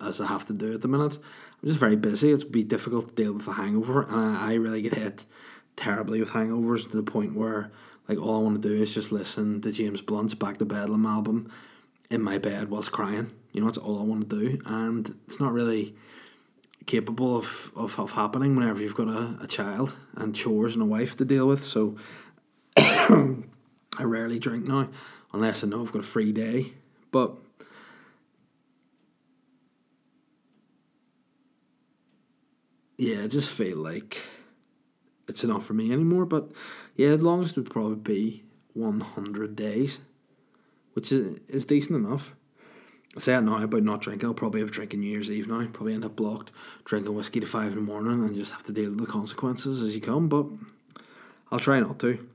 [0.00, 1.16] as I have to do at the minute.
[1.16, 2.30] I'm just very busy.
[2.30, 5.24] It's be difficult to deal with a hangover, and I, I really get hit
[5.76, 7.72] terribly with hangovers to the point where
[8.06, 11.06] like all I want to do is just listen to James Blunt's Back to Bedlam
[11.06, 11.50] album
[12.10, 13.32] in my bed whilst crying.
[13.52, 15.94] You know, that's all I want to do, and it's not really
[16.86, 20.86] capable of, of, of happening whenever you've got a, a child and chores and a
[20.86, 21.64] wife to deal with.
[21.64, 21.96] So
[22.76, 24.90] I rarely drink now
[25.32, 26.72] unless I know I've got a free day.
[27.10, 27.36] But
[32.98, 34.20] yeah, I just feel like
[35.28, 36.26] it's enough for me anymore.
[36.26, 36.50] But
[36.96, 40.00] yeah, the longest would probably be 100 days,
[40.94, 42.34] which is, is decent enough.
[43.16, 44.28] I say that now about not drinking.
[44.28, 45.64] I'll probably have drinking New Year's Eve now.
[45.72, 46.50] Probably end up blocked,
[46.84, 49.82] drinking whiskey to five in the morning, and just have to deal with the consequences
[49.82, 50.28] as you come.
[50.28, 50.46] But
[51.52, 52.26] I'll try not to.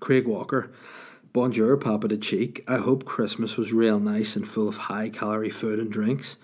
[0.00, 0.70] Craig Walker,
[1.32, 2.64] Bonjour, Papa de Cheek.
[2.66, 6.36] I hope Christmas was real nice and full of high calorie food and drinks.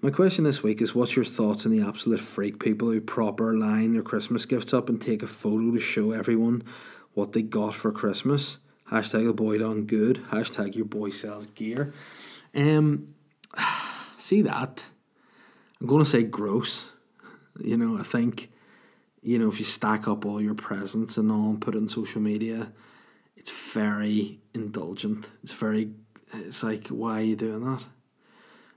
[0.00, 3.54] My question this week is what's your thoughts on the absolute freak people who proper
[3.54, 6.62] line their Christmas gifts up and take a photo to show everyone
[7.12, 8.58] what they got for Christmas?
[8.90, 10.22] Hashtag the boy done good.
[10.30, 11.92] Hashtag your boy sells gear.
[12.54, 13.14] Um,
[14.18, 14.82] see that?
[15.80, 16.90] I'm going to say gross.
[17.62, 18.50] You know, I think,
[19.22, 21.88] you know, if you stack up all your presents and all and put it on
[21.88, 22.72] social media,
[23.36, 25.30] it's very indulgent.
[25.42, 25.90] It's very,
[26.32, 27.84] it's like, why are you doing that?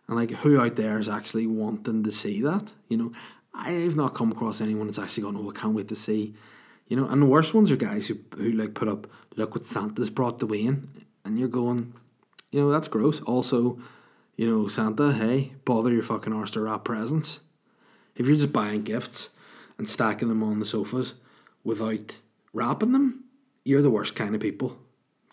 [0.07, 3.11] and like who out there is actually wanting to see that you know
[3.53, 6.33] i've not come across anyone that's actually gone, oh i can't wait to see
[6.87, 9.65] you know and the worst ones are guys who, who like put up look what
[9.65, 11.93] santa's brought the wayne and you're going
[12.51, 13.21] you know that's gross.
[13.21, 13.79] Also
[14.35, 17.39] you know santa hey bother your fucking arse to wrap presents.
[18.15, 19.31] If you're just buying gifts
[19.77, 21.15] and stacking them on the sofas
[21.63, 22.19] without
[22.53, 23.23] wrapping them
[23.63, 24.77] you're the worst kind of people.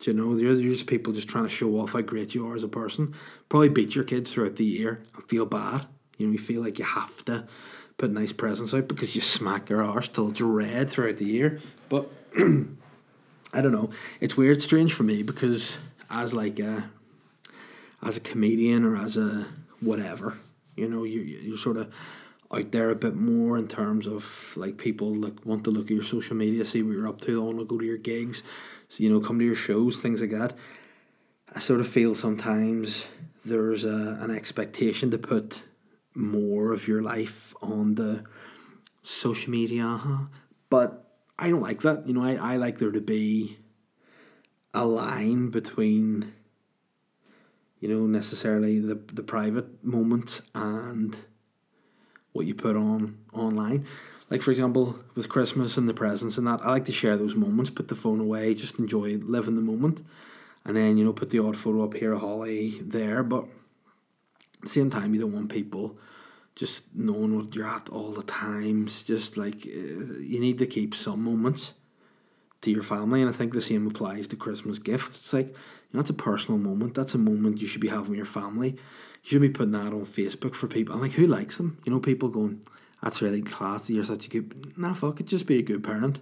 [0.01, 2.47] Do you know, you're, you're just people just trying to show off how great you
[2.47, 3.15] are as a person.
[3.49, 5.87] Probably beat your kids throughout the year and feel bad.
[6.17, 7.47] You know, you feel like you have to
[8.01, 11.61] put nice presents out because you smack your arse till it's red throughout the year.
[11.91, 13.91] But I don't know.
[14.21, 15.77] It's weird, strange for me because
[16.09, 16.91] as like a
[18.03, 19.47] as a comedian or as a
[19.81, 20.39] whatever,
[20.77, 21.93] you know, you you're sort of
[22.53, 25.91] out there a bit more in terms of like people look want to look at
[25.91, 28.43] your social media, see what you're up to, they want to go to your gigs,
[28.89, 30.55] so, you know, come to your shows, things like that.
[31.55, 33.07] I sort of feel sometimes
[33.45, 35.63] there's a, an expectation to put
[36.15, 38.25] more of your life on the
[39.03, 40.25] social media, uh-huh.
[40.69, 41.07] but
[41.39, 42.07] I don't like that.
[42.07, 43.59] You know, I, I like there to be
[44.75, 46.33] a line between,
[47.81, 51.17] you know, necessarily the, the private moments and
[52.33, 53.87] what you put on online.
[54.31, 57.35] Like for example, with Christmas and the presents and that, I like to share those
[57.35, 60.05] moments, put the phone away, just enjoy living the moment.
[60.65, 63.47] And then, you know, put the odd photo up here, Holly there, but
[64.61, 65.99] at the same time you don't want people
[66.55, 69.03] just knowing what you're at all the times.
[69.03, 71.73] Just like uh, you need to keep some moments
[72.61, 75.17] to your family, and I think the same applies to Christmas gifts.
[75.17, 75.55] It's like you
[75.93, 76.95] know, that's a personal moment.
[76.95, 78.73] That's a moment you should be having with your family.
[78.73, 80.95] You should be putting that on Facebook for people.
[80.95, 81.79] And like, who likes them?
[81.85, 82.63] You know, people going,
[83.03, 83.95] that's really classy.
[83.95, 84.79] You're such a good.
[84.79, 85.27] Nah, fuck it.
[85.27, 86.21] Just be a good parent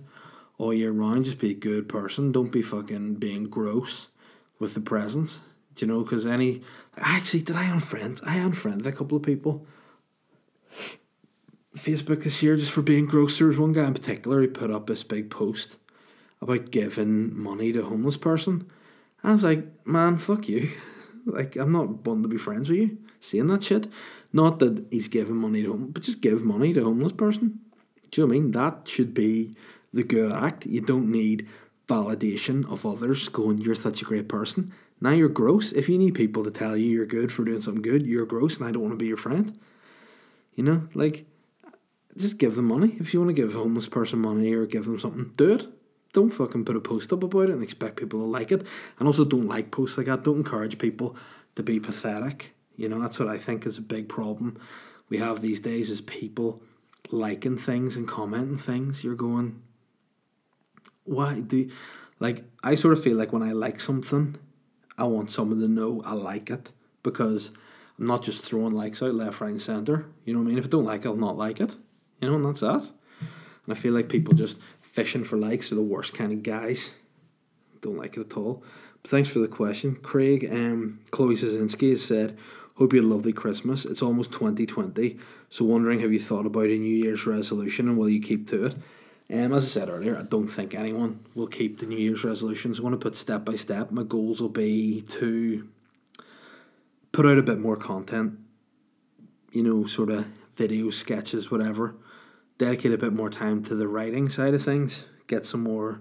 [0.56, 1.24] all year round.
[1.24, 2.32] Just be a good person.
[2.32, 4.08] Don't be fucking being gross
[4.58, 5.40] with the presents.
[5.78, 6.02] Do you know?
[6.02, 6.60] Because any.
[6.96, 8.20] Actually, did I unfriend?
[8.26, 9.64] I unfriended a couple of people.
[11.76, 13.38] Facebook this year just for being gross.
[13.38, 15.76] There one guy in particular who put up this big post
[16.42, 18.68] about giving money to a homeless person.
[19.22, 20.68] I was like, man, fuck you.
[21.26, 22.98] like, I'm not wanting to be friends with you.
[23.20, 23.86] Seeing that shit.
[24.32, 27.60] Not that he's giving money to him, but just give money to a homeless person.
[28.10, 28.50] Do you know what I mean?
[28.50, 29.54] That should be
[29.92, 30.66] the good act.
[30.66, 31.46] You don't need
[31.86, 34.72] validation of others going, you're such a great person.
[35.00, 35.72] Now you're gross.
[35.72, 38.58] If you need people to tell you you're good for doing something good, you're gross
[38.58, 39.58] and I don't want to be your friend.
[40.54, 41.26] You know, like,
[42.16, 42.96] just give them money.
[42.98, 45.66] If you want to give a homeless person money or give them something, do it.
[46.12, 48.66] Don't fucking put a post up about it and expect people to like it.
[48.98, 50.24] And also, don't like posts like that.
[50.24, 51.14] Don't encourage people
[51.54, 54.56] to be pathetic you know, that's what I think is a big problem
[55.08, 56.62] we have these days is people
[57.10, 59.02] liking things and commenting things.
[59.02, 59.62] You're going,
[61.04, 61.70] why do you?
[62.20, 64.36] like I sort of feel like when I like something,
[64.98, 67.52] I want someone to know I like it because
[67.98, 70.06] I'm not just throwing likes out left, right, and centre.
[70.24, 70.58] You know what I mean?
[70.58, 71.76] If I don't like it, I'll not like it.
[72.20, 72.82] You know, and that's that.
[73.20, 76.94] And I feel like people just fishing for likes are the worst kind of guys.
[77.80, 78.64] Don't like it at all.
[79.02, 79.96] But thanks for the question.
[79.96, 82.36] Craig um Chloe Zazinski has said,
[82.76, 83.84] Hope you had a lovely Christmas.
[83.84, 88.08] It's almost 2020, so wondering have you thought about a New Year's resolution and will
[88.08, 88.74] you keep to it?
[89.30, 92.80] Um, as I said earlier, I don't think anyone will keep the New Year's resolutions.
[92.80, 93.90] I want to put step by step.
[93.90, 95.68] My goals will be to
[97.12, 98.38] put out a bit more content,
[99.52, 101.94] you know, sort of video sketches, whatever.
[102.56, 105.04] Dedicate a bit more time to the writing side of things.
[105.26, 106.00] Get some more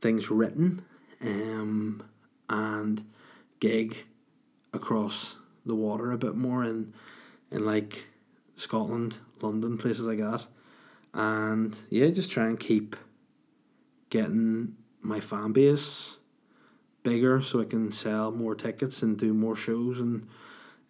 [0.00, 0.84] things written,
[1.20, 2.02] um,
[2.48, 3.04] and
[3.58, 4.04] gig
[4.72, 6.94] across the water a bit more in,
[7.50, 8.06] and like
[8.54, 10.46] Scotland, London, places like that.
[11.16, 12.94] And yeah, just try and keep
[14.10, 16.18] getting my fan base
[17.02, 20.28] bigger so I can sell more tickets and do more shows and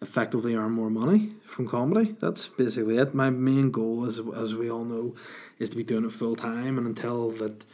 [0.01, 2.15] effectively earn more money from comedy.
[2.19, 3.13] That's basically it.
[3.13, 5.15] My main goal, as as we all know,
[5.59, 6.77] is to be doing it full time.
[6.77, 7.65] And until that,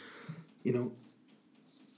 [0.62, 0.92] you know,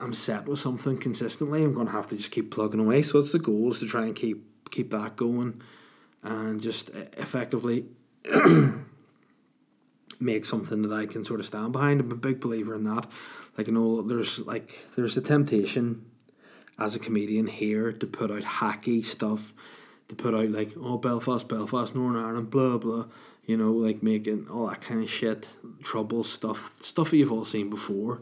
[0.00, 3.02] I'm set with something consistently, I'm to have to just keep plugging away.
[3.02, 5.60] So it's the goal is to try and keep keep that going,
[6.22, 6.88] and just
[7.18, 7.84] effectively.
[10.20, 12.00] make something that I can sort of stand behind.
[12.00, 13.06] I'm a big believer in that.
[13.56, 16.04] Like you know, there's like there's a temptation
[16.78, 19.54] as a comedian here to put out hacky stuff,
[20.08, 23.06] to put out like oh Belfast, Belfast, Northern Ireland, blah blah,
[23.46, 25.48] you know, like making all that kind of shit,
[25.82, 28.20] trouble stuff, stuff that you've all seen before,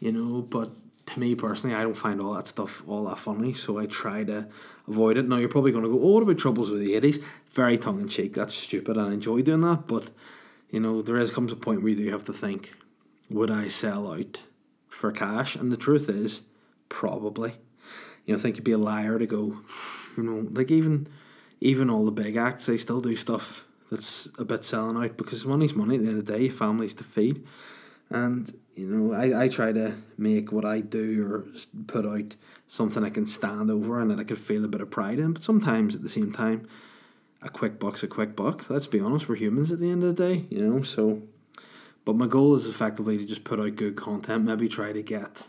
[0.00, 0.40] you know.
[0.42, 0.70] But
[1.06, 4.24] to me personally, I don't find all that stuff all that funny, so I try
[4.24, 4.48] to
[4.88, 5.28] avoid it.
[5.28, 7.18] Now you're probably going to go, oh, what about troubles with the eighties?
[7.50, 8.34] Very tongue in cheek.
[8.34, 8.96] That's stupid.
[8.96, 10.10] I enjoy doing that, but
[10.72, 12.74] you know, there is comes a point where you do have to think,
[13.30, 14.42] would I sell out
[14.88, 15.54] for cash?
[15.54, 16.40] And the truth is,
[16.88, 17.54] probably
[18.26, 19.58] you know, I think you'd be a liar to go,
[20.16, 21.08] you know, like even
[21.60, 25.46] even all the big acts, they still do stuff that's a bit selling out because
[25.46, 27.44] money's money at the end of the day, families to feed.
[28.10, 31.46] And, you know, I, I try to make what I do or
[31.86, 32.34] put out
[32.66, 35.34] something I can stand over and that I can feel a bit of pride in.
[35.34, 36.66] But sometimes at the same time,
[37.42, 38.70] a quick buck's a quick buck.
[38.70, 41.22] Let's be honest, we're humans at the end of the day, you know, so
[42.04, 45.48] but my goal is effectively to just put out good content, maybe try to get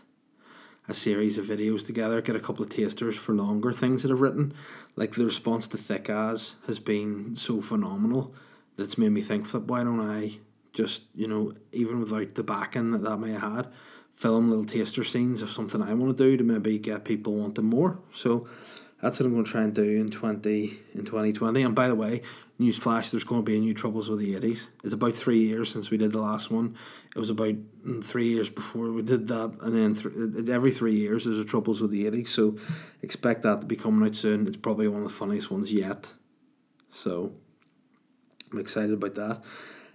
[0.86, 4.20] a series of videos together, get a couple of tasters for longer things that I've
[4.20, 4.52] written.
[4.96, 8.34] Like the response to Thick As has been so phenomenal
[8.76, 10.38] that's made me think, flip, why don't I
[10.72, 13.66] just, you know, even without the backing that that may have had,
[14.12, 17.64] film little taster scenes of something I want to do to maybe get people wanting
[17.64, 17.98] more.
[18.12, 18.46] So
[19.04, 21.62] that's what I'm going to try and do in 20 in 2020.
[21.62, 22.22] And by the way,
[22.58, 24.68] newsflash, there's going to be a new Troubles with the 80s.
[24.82, 26.74] It's about three years since we did the last one.
[27.14, 27.54] It was about
[27.86, 31.44] mm, three years before we did that, and then th- every three years there's a
[31.44, 32.28] Troubles with the 80s.
[32.28, 32.56] So
[33.02, 34.46] expect that to be coming out soon.
[34.46, 36.10] It's probably one of the funniest ones yet.
[36.90, 37.34] So
[38.52, 39.42] I'm excited about that.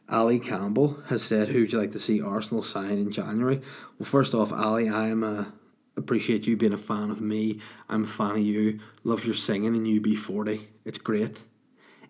[0.07, 3.61] Ali Campbell has said, "Who would you like to see Arsenal sign in January?"
[3.97, 5.53] Well, first off, Ali, I am a
[5.99, 7.59] appreciate you being a fan of me.
[7.87, 8.79] I'm a fan of you.
[9.03, 10.65] Love your singing in UB40.
[10.85, 11.43] It's great.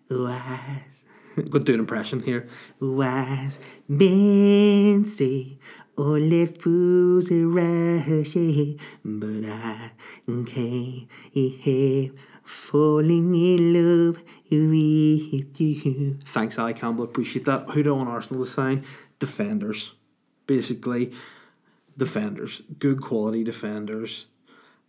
[0.09, 1.03] Was
[1.49, 2.47] good do an impression here.
[2.79, 5.57] Was men say
[5.97, 8.33] only fools rush,
[9.03, 9.91] but I
[10.45, 16.19] can't help falling in love with you.
[16.25, 17.03] Thanks, Ali Campbell.
[17.03, 17.69] Appreciate that.
[17.69, 18.85] Who do I want Arsenal to sign?
[19.19, 19.93] Defenders.
[20.47, 21.11] Basically,
[21.99, 24.25] defenders, good quality defenders,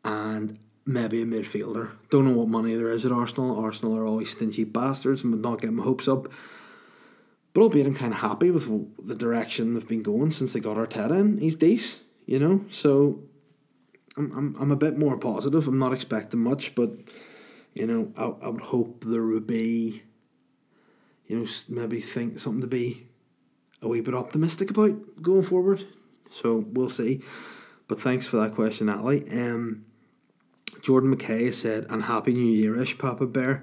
[0.04, 1.92] and maybe a midfielder.
[2.08, 3.60] Don't know what money there is at Arsenal.
[3.60, 6.28] Arsenal are always stingy bastards and would not get my hopes up.
[7.52, 8.66] But albeit I'm kind of happy with
[9.06, 11.38] the direction they've been going since they got Arteta in.
[11.38, 12.64] He's decent, you know.
[12.70, 13.20] So
[14.16, 15.66] I'm, I'm, I'm a bit more positive.
[15.66, 16.90] I'm not expecting much, but
[17.74, 20.02] you know, I, I would hope there would be,
[21.26, 23.08] you know, maybe think something to be
[23.82, 25.86] a wee bit optimistic about going forward.
[26.32, 27.22] So we'll see.
[27.88, 29.28] But thanks for that question, Ali.
[29.30, 29.84] Um,
[30.82, 33.62] Jordan McKay said, and Happy New Yearish, Papa Bear.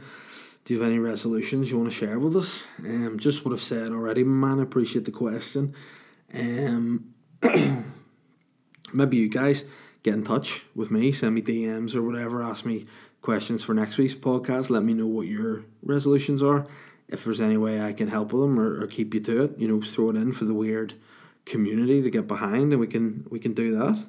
[0.66, 2.64] Do you have any resolutions you want to share with us?
[2.80, 4.60] Um, just what I've said already, man.
[4.60, 5.74] I appreciate the question.
[6.34, 7.14] Um,
[8.94, 9.64] maybe you guys
[10.04, 12.84] get in touch with me, send me DMs or whatever, ask me
[13.22, 14.70] questions for next week's podcast.
[14.70, 16.68] Let me know what your resolutions are.
[17.08, 19.58] If there's any way I can help with them or, or keep you to it,
[19.58, 20.96] you know, throw it in for the weird
[21.50, 24.06] community to get behind, and we can we can do that.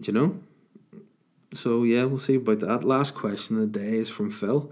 [0.00, 0.40] Do you know?
[1.52, 2.84] So yeah, we'll see about that.
[2.84, 4.70] Last question of the day is from Phil,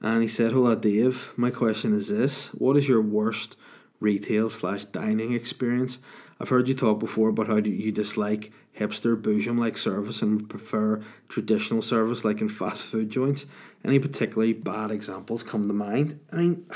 [0.00, 1.32] and he said, "Hola, Dave.
[1.36, 3.56] My question is this: What is your worst
[4.00, 5.98] retail slash dining experience?
[6.40, 11.02] I've heard you talk before about how you dislike hipster bourgeois like service and prefer
[11.28, 13.44] traditional service like in fast food joints.
[13.84, 16.20] Any particularly bad examples come to mind?
[16.32, 16.66] I mean."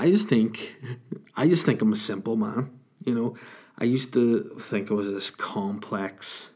[0.00, 0.74] I just think,
[1.36, 2.70] I just think I'm a simple man.
[3.04, 3.36] You know,
[3.78, 6.48] I used to think I was this complex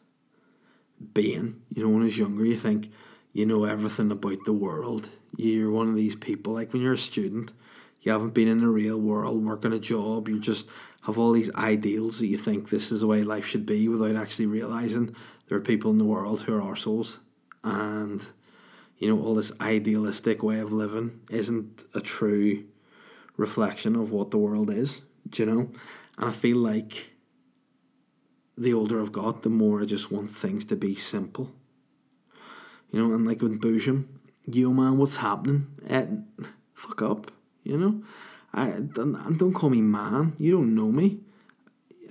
[1.13, 1.61] being.
[1.75, 2.91] You know, when I was younger, you think
[3.35, 5.11] you know everything about the world.
[5.37, 6.55] You're one of these people.
[6.55, 7.53] Like when you're a student,
[8.01, 10.27] you haven't been in the real world, working a job.
[10.27, 10.67] You just
[11.03, 14.17] have all these ideals that you think this is the way life should be, without
[14.17, 15.15] actually realizing
[15.49, 17.19] there are people in the world who are arseholes.
[17.63, 18.25] and
[18.97, 22.65] you know all this idealistic way of living isn't a true
[23.37, 25.03] reflection of what the world is,
[25.35, 25.71] you know?
[26.19, 27.11] And I feel like
[28.57, 31.51] the older I've got, the more I just want things to be simple.
[32.91, 34.05] You know, and like with Boojum,
[34.47, 35.67] yo man, what's happening?
[35.89, 36.07] Uh,
[36.75, 37.33] fuck up,
[37.65, 38.03] you know.
[38.53, 40.35] I don't, don't call me man.
[40.39, 41.19] You don't know me.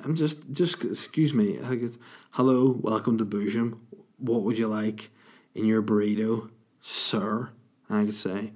[0.03, 1.53] I'm just just excuse me.
[1.53, 1.97] Could,
[2.31, 3.77] Hello, welcome to Boojum.
[4.17, 5.09] What would you like
[5.55, 6.49] in your burrito,
[6.81, 7.51] sir?
[7.89, 8.51] I could say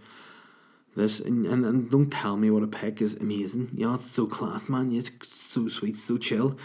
[0.97, 3.69] this, and, and, and don't tell me what a pick is amazing.
[3.73, 4.91] You know, it's so class, man.
[4.91, 6.57] It's so sweet, so chill.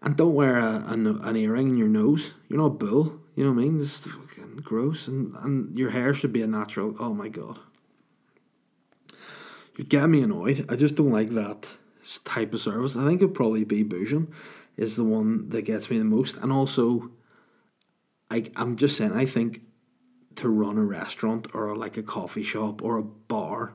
[0.00, 2.34] And don't wear a, a, an earring in your nose.
[2.48, 3.20] You're not a bull.
[3.34, 3.80] You know what I mean?
[3.80, 5.08] Is fucking gross.
[5.08, 6.94] And, and your hair should be a natural.
[6.98, 7.58] Oh my god.
[9.76, 10.66] You get me annoyed.
[10.68, 11.76] I just don't like that
[12.24, 12.96] type of service.
[12.96, 14.28] I think it'd probably be Boojum
[14.76, 16.36] is the one that gets me the most.
[16.38, 17.10] And also,
[18.30, 19.62] I, I'm just saying, I think
[20.40, 23.74] to run a restaurant or like a coffee shop or a bar,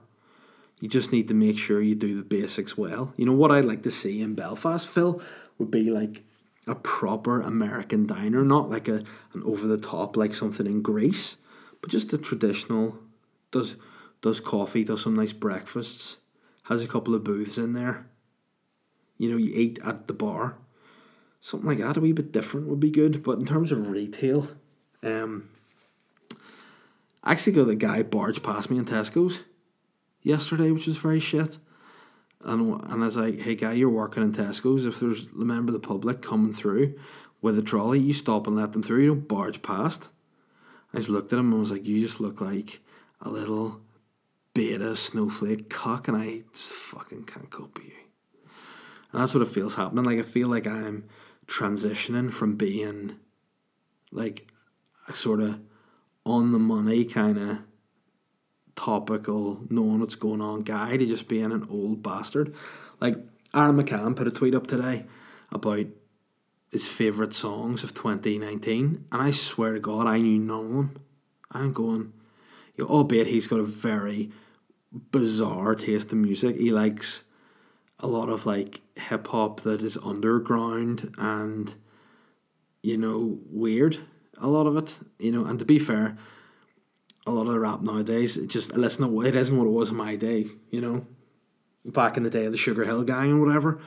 [0.79, 3.13] you just need to make sure you do the basics well.
[3.17, 5.21] You know what I'd like to see in Belfast, Phil,
[5.57, 6.23] would be like
[6.67, 9.03] a proper American diner, not like a
[9.33, 11.37] an over the top like something in Greece,
[11.81, 12.99] but just a traditional
[13.51, 13.75] does
[14.21, 16.17] does coffee, does some nice breakfasts,
[16.63, 18.07] has a couple of booths in there.
[19.17, 20.57] You know, you eat at the bar.
[21.39, 23.23] Something like that, a wee bit different would be good.
[23.23, 24.49] But in terms of retail,
[25.03, 25.49] um,
[27.25, 29.39] I actually got a guy barge past me in Tesco's
[30.21, 31.57] yesterday, which was very shit.
[32.41, 34.85] And and I was like, hey guy, you're working in Tesco's.
[34.85, 36.99] If there's a member of the public coming through
[37.41, 39.01] with a trolley, you stop and let them through.
[39.01, 40.09] You don't barge past.
[40.93, 42.79] I just looked at him and was like, you just look like
[43.21, 43.81] a little
[44.53, 47.93] beta snowflake cock, and I just fucking can't cope with you.
[49.11, 50.05] And that's what it feels happening.
[50.05, 51.05] Like I feel like I'm
[51.47, 53.17] transitioning from being
[54.11, 54.47] like
[55.07, 55.59] a sort of
[56.25, 57.59] on the money kind of
[58.75, 62.53] topical, knowing what's going on guy to just being an old bastard.
[62.99, 63.17] Like
[63.53, 65.05] Aaron McCann put a tweet up today
[65.51, 65.85] about
[66.71, 70.95] his favourite songs of 2019, and I swear to God, I knew none of them.
[71.51, 72.11] I'm going,
[72.75, 74.31] you know, albeit he's got a very
[75.11, 76.57] bizarre taste in music.
[76.57, 77.23] He likes
[77.99, 81.75] a lot of like hip hop that is underground and
[82.83, 83.99] you know weird.
[84.39, 86.17] A lot of it, you know, and to be fair,
[87.25, 89.95] a lot of the rap nowadays, it just listen, it isn't what it was in
[89.95, 91.05] my day, you know,
[91.85, 93.79] back in the day of the Sugar Hill Gang and whatever.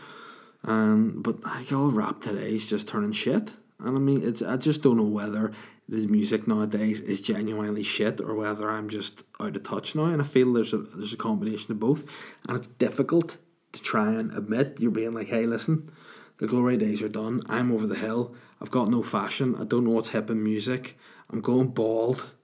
[0.64, 4.57] Um, but like all rap today is just turning shit, and I mean, it's I
[4.57, 5.53] just don't know whether
[5.88, 10.07] the music nowadays is genuinely shit or whether I'm just out of touch now.
[10.07, 12.05] And I feel there's a there's a combination of both,
[12.49, 13.36] and it's difficult
[13.72, 15.90] to try and admit you're being like, hey, listen,
[16.38, 17.42] the glory days are done.
[17.49, 18.34] I'm over the hill.
[18.61, 19.55] I've got no fashion.
[19.59, 20.99] I don't know what's hip in music.
[21.31, 22.35] I'm going bald.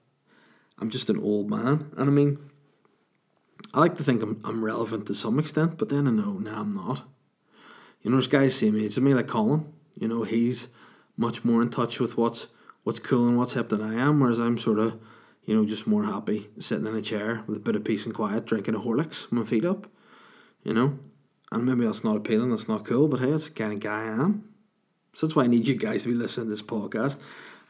[0.79, 1.91] I'm just an old man.
[1.97, 2.37] And I mean,
[3.73, 6.61] I like to think I'm, I'm relevant to some extent, but then I know, now
[6.61, 7.03] I'm not.
[8.01, 9.71] You know, there's guys same age as me, like Colin.
[9.99, 10.69] You know, he's
[11.17, 12.47] much more in touch with what's
[12.83, 14.99] what's cool and what's hip than I am, whereas I'm sort of,
[15.43, 18.13] you know, just more happy sitting in a chair with a bit of peace and
[18.13, 19.87] quiet, drinking a Horlicks, my feet up.
[20.63, 20.99] You know,
[21.51, 24.03] and maybe that's not appealing, that's not cool, but hey, that's the kind of guy
[24.03, 24.49] I am.
[25.15, 27.17] So that's why I need you guys to be listening to this podcast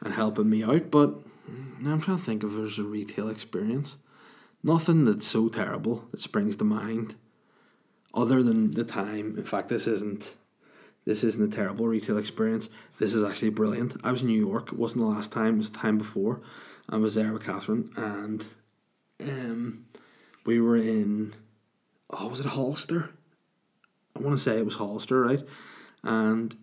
[0.00, 0.90] and helping me out.
[0.90, 1.14] But
[1.48, 3.96] I'm trying to think if there's a retail experience.
[4.64, 7.14] Nothing that's so terrible that springs to mind,
[8.12, 9.36] other than the time.
[9.38, 10.34] In fact, this isn't
[11.04, 12.68] this isn't a terrible retail experience.
[12.98, 13.94] This is actually brilliant.
[14.02, 14.72] I was in New York.
[14.72, 15.54] It wasn't the last time.
[15.54, 16.40] It was the time before.
[16.88, 18.44] I was there with Catherine, and
[19.20, 19.86] um,
[20.44, 21.34] we were in.
[22.10, 23.10] Oh, was it Hollister?
[24.16, 25.42] I want to say it was Hollister, right?
[26.02, 26.56] And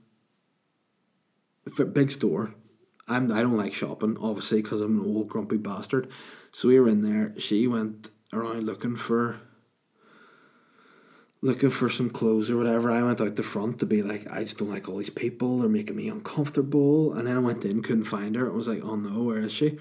[1.71, 2.53] for big store.
[3.07, 6.09] I'm I don't like shopping, obviously, because I'm an old grumpy bastard.
[6.51, 7.37] So we were in there.
[7.39, 9.39] She went around looking for
[11.41, 12.89] looking for some clothes or whatever.
[12.89, 15.59] I went out the front to be like, I just don't like all these people.
[15.59, 17.13] They're making me uncomfortable.
[17.13, 18.49] And then I went in, couldn't find her.
[18.49, 19.77] I was like, oh no, where is she?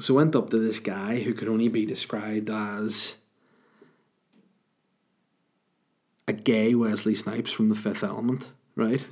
[0.00, 3.16] So I went up to this guy who could only be described as
[6.26, 9.04] a gay Wesley Snipes from the Fifth Element, right?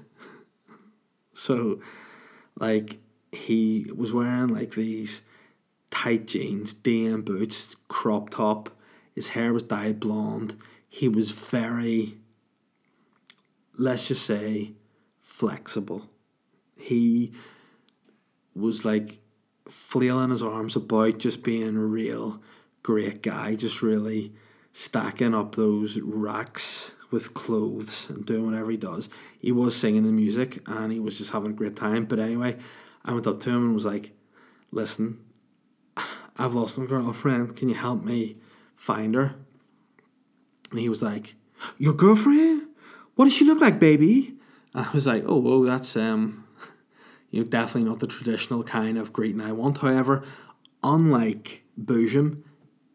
[1.34, 1.80] So,
[2.58, 2.98] like,
[3.32, 5.22] he was wearing like these
[5.90, 8.70] tight jeans, DM boots, crop top.
[9.14, 10.56] His hair was dyed blonde.
[10.88, 12.18] He was very,
[13.78, 14.72] let's just say,
[15.20, 16.08] flexible.
[16.76, 17.32] He
[18.54, 19.18] was like
[19.66, 22.42] flailing his arms about, just being a real
[22.82, 24.32] great guy, just really
[24.72, 29.08] stacking up those racks with clothes and doing whatever he does.
[29.38, 32.06] He was singing the music and he was just having a great time.
[32.06, 32.56] But anyway,
[33.04, 34.12] I went up to him and was like,
[34.70, 35.18] listen,
[36.36, 37.56] I've lost my girlfriend.
[37.56, 38.36] Can you help me
[38.74, 39.34] find her?
[40.70, 41.34] And he was like,
[41.78, 42.68] Your girlfriend?
[43.14, 44.34] What does she look like, baby?
[44.74, 46.46] I was like, Oh, whoa, that's um
[47.30, 49.78] you know, definitely not the traditional kind of greeting I want.
[49.78, 50.22] However,
[50.82, 52.42] unlike Boojum,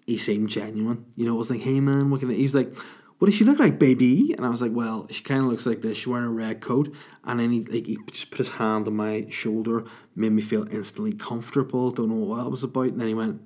[0.05, 1.05] he seemed genuine.
[1.15, 2.34] You know, I was like, hey man, what can I?
[2.34, 2.72] He was like,
[3.18, 4.34] what does she look like, baby?
[4.38, 5.97] And I was like, well, she kind of looks like this.
[5.97, 6.93] She's wearing a red coat.
[7.24, 10.68] And then he, like, he just put his hand on my shoulder, made me feel
[10.72, 11.91] instantly comfortable.
[11.91, 12.89] Don't know what it was about.
[12.89, 13.41] And then he went,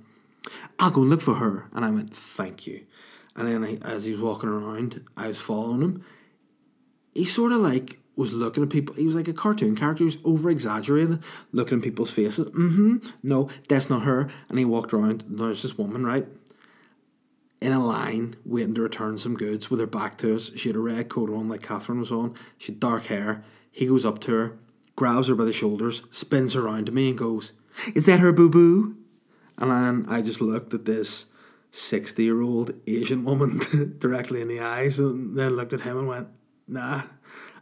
[0.78, 1.70] I'll go look for her.
[1.74, 2.86] And I went, thank you.
[3.36, 6.06] And then I, as he was walking around, I was following him.
[7.14, 8.96] He sort of like was looking at people.
[8.96, 10.04] He was like a cartoon character.
[10.04, 12.50] He was over exaggerated, looking at people's faces.
[12.50, 12.98] Mm hmm.
[13.24, 14.30] No, that's not her.
[14.50, 15.24] And he walked around.
[15.28, 16.28] There's this woman, right?
[17.62, 20.52] In a line waiting to return some goods with her back to us.
[20.58, 22.34] She had a red coat on like Catherine was on.
[22.58, 23.44] She had dark hair.
[23.72, 24.58] He goes up to her,
[24.96, 27.54] grabs her by the shoulders, spins around to me and goes,
[27.94, 28.98] Is that her boo boo?
[29.58, 31.28] And then I just looked at this
[31.70, 36.08] 60 year old Asian woman directly in the eyes and then looked at him and
[36.08, 36.28] went,
[36.68, 37.04] Nah.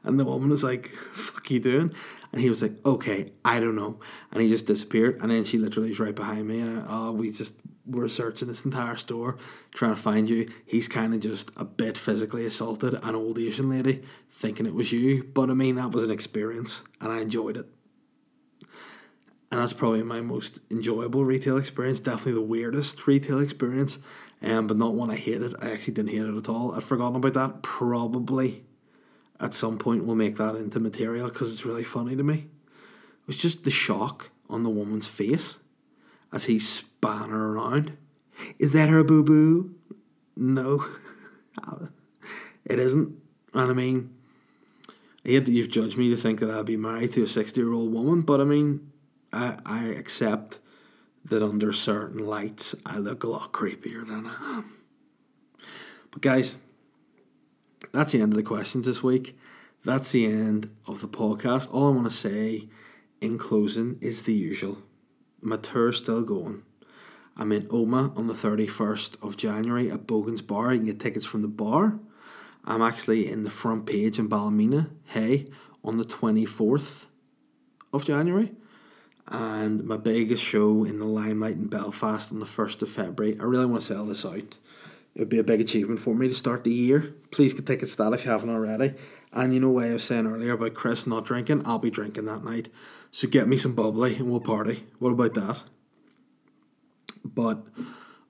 [0.03, 1.93] And the woman was like, Fuck you doing?
[2.31, 3.99] And he was like, Okay, I don't know.
[4.31, 5.19] And he just disappeared.
[5.21, 6.61] And then she literally was right behind me.
[6.61, 7.53] And oh, we just
[7.89, 9.37] were searching this entire store
[9.73, 10.49] trying to find you.
[10.65, 14.91] He's kind of just a bit physically assaulted an old Asian lady, thinking it was
[14.91, 15.23] you.
[15.23, 17.67] But I mean, that was an experience, and I enjoyed it.
[19.51, 21.99] And that's probably my most enjoyable retail experience.
[21.99, 23.97] Definitely the weirdest retail experience,
[24.43, 25.55] um, but not one I hated.
[25.59, 26.75] I actually didn't hate it at all.
[26.75, 27.63] I'd forgotten about that.
[27.63, 28.63] Probably
[29.39, 32.35] at some point we'll make that into material because it's really funny to me.
[32.35, 35.57] It was just the shock on the woman's face
[36.31, 36.59] as he
[37.03, 37.97] her around.
[38.57, 39.75] Is that her boo boo?
[40.35, 40.85] No,
[42.65, 43.15] it isn't.
[43.53, 44.13] And I mean,
[45.25, 47.59] I hate that you've judged me to think that I'd be married to a 60
[47.59, 48.91] year old woman, but I mean,
[49.33, 50.59] I, I accept
[51.25, 54.73] that under certain lights I look a lot creepier than I am.
[56.11, 56.59] But guys,
[57.91, 59.37] that's the end of the questions this week.
[59.83, 61.73] That's the end of the podcast.
[61.73, 62.69] All I want to say
[63.21, 64.77] in closing is the usual
[65.41, 66.63] my tour's still going.
[67.39, 70.73] I'm in Omagh on the 31st of January at Bogan's Bar.
[70.73, 71.97] You can get tickets from the bar.
[72.65, 75.47] I'm actually in the front page in Ballymena, hey,
[75.81, 77.05] on the 24th
[77.93, 78.51] of January.
[79.29, 83.37] And my biggest show in the Limelight in Belfast on the 1st of February.
[83.39, 84.57] I really want to sell this out.
[85.15, 87.15] It would be a big achievement for me to start the year.
[87.31, 88.95] Please get tickets to that if you haven't already.
[89.31, 91.65] And you know what I was saying earlier about Chris not drinking?
[91.65, 92.67] I'll be drinking that night.
[93.11, 94.83] So get me some bubbly and we'll party.
[94.99, 95.63] What about that?
[97.23, 97.65] But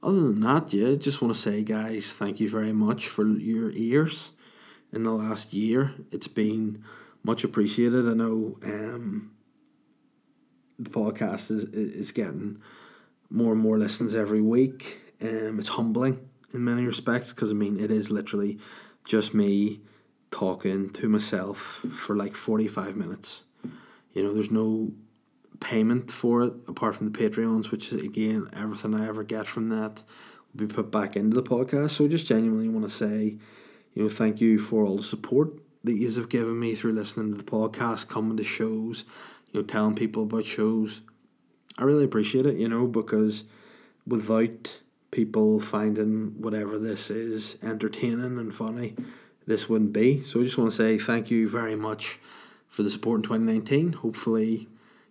[0.02, 3.72] other than that, yeah, just want to say, guys, thank you very much for your
[3.72, 4.32] ears
[4.92, 5.94] in the last year.
[6.12, 6.84] It's been
[7.24, 8.08] much appreciated.
[8.08, 9.32] I know um,
[10.78, 12.62] the podcast is is getting
[13.30, 15.02] more and more listens every week.
[15.22, 18.58] Um, it's humbling in many respects because I mean it is literally
[19.06, 19.82] just me
[20.32, 21.60] talking to myself
[21.92, 23.44] for like forty five minutes
[24.14, 24.92] you know, there's no
[25.60, 29.70] payment for it apart from the Patreons, which is again everything I ever get from
[29.70, 30.04] that
[30.54, 31.92] will be put back into the podcast.
[31.92, 33.38] So I just genuinely want to say,
[33.94, 37.32] you know, thank you for all the support that you have given me through listening
[37.32, 39.06] to the podcast, coming to shows,
[39.52, 41.02] you know, telling people about shows.
[41.78, 43.46] I really appreciate it, you know, because
[44.06, 44.80] without
[45.12, 48.96] people finding whatever this is entertaining and funny,
[49.48, 50.24] this wouldn't be.
[50.24, 52.20] So I just want to say thank you very much
[52.68, 53.94] for the support in 2019.
[53.94, 54.68] Hopefully,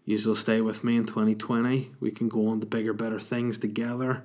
[0.09, 1.91] you will stay with me in 2020.
[2.01, 4.25] We can go on to bigger, better things together.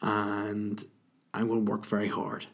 [0.00, 0.82] And
[1.34, 2.46] I'm going to work very hard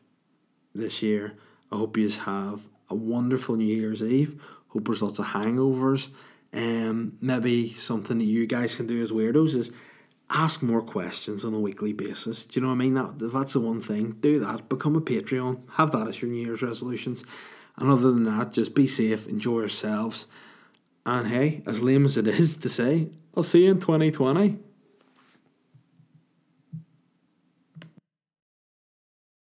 [0.75, 1.35] this year.
[1.71, 4.43] I hope you have a wonderful New Year's Eve.
[4.71, 6.09] Hope there's lots of hangovers.
[6.53, 9.71] Um, maybe something that you guys can do as weirdos is
[10.29, 12.45] ask more questions on a weekly basis.
[12.45, 12.95] Do you know what I mean?
[12.95, 14.17] That, that's the one thing.
[14.19, 14.69] Do that.
[14.69, 15.61] Become a Patreon.
[15.75, 17.25] Have that as your New Year's resolutions.
[17.77, 20.27] And other than that, just be safe, enjoy yourselves.
[21.07, 24.59] And hey, as lame as it is to say, I'll see you in 2020.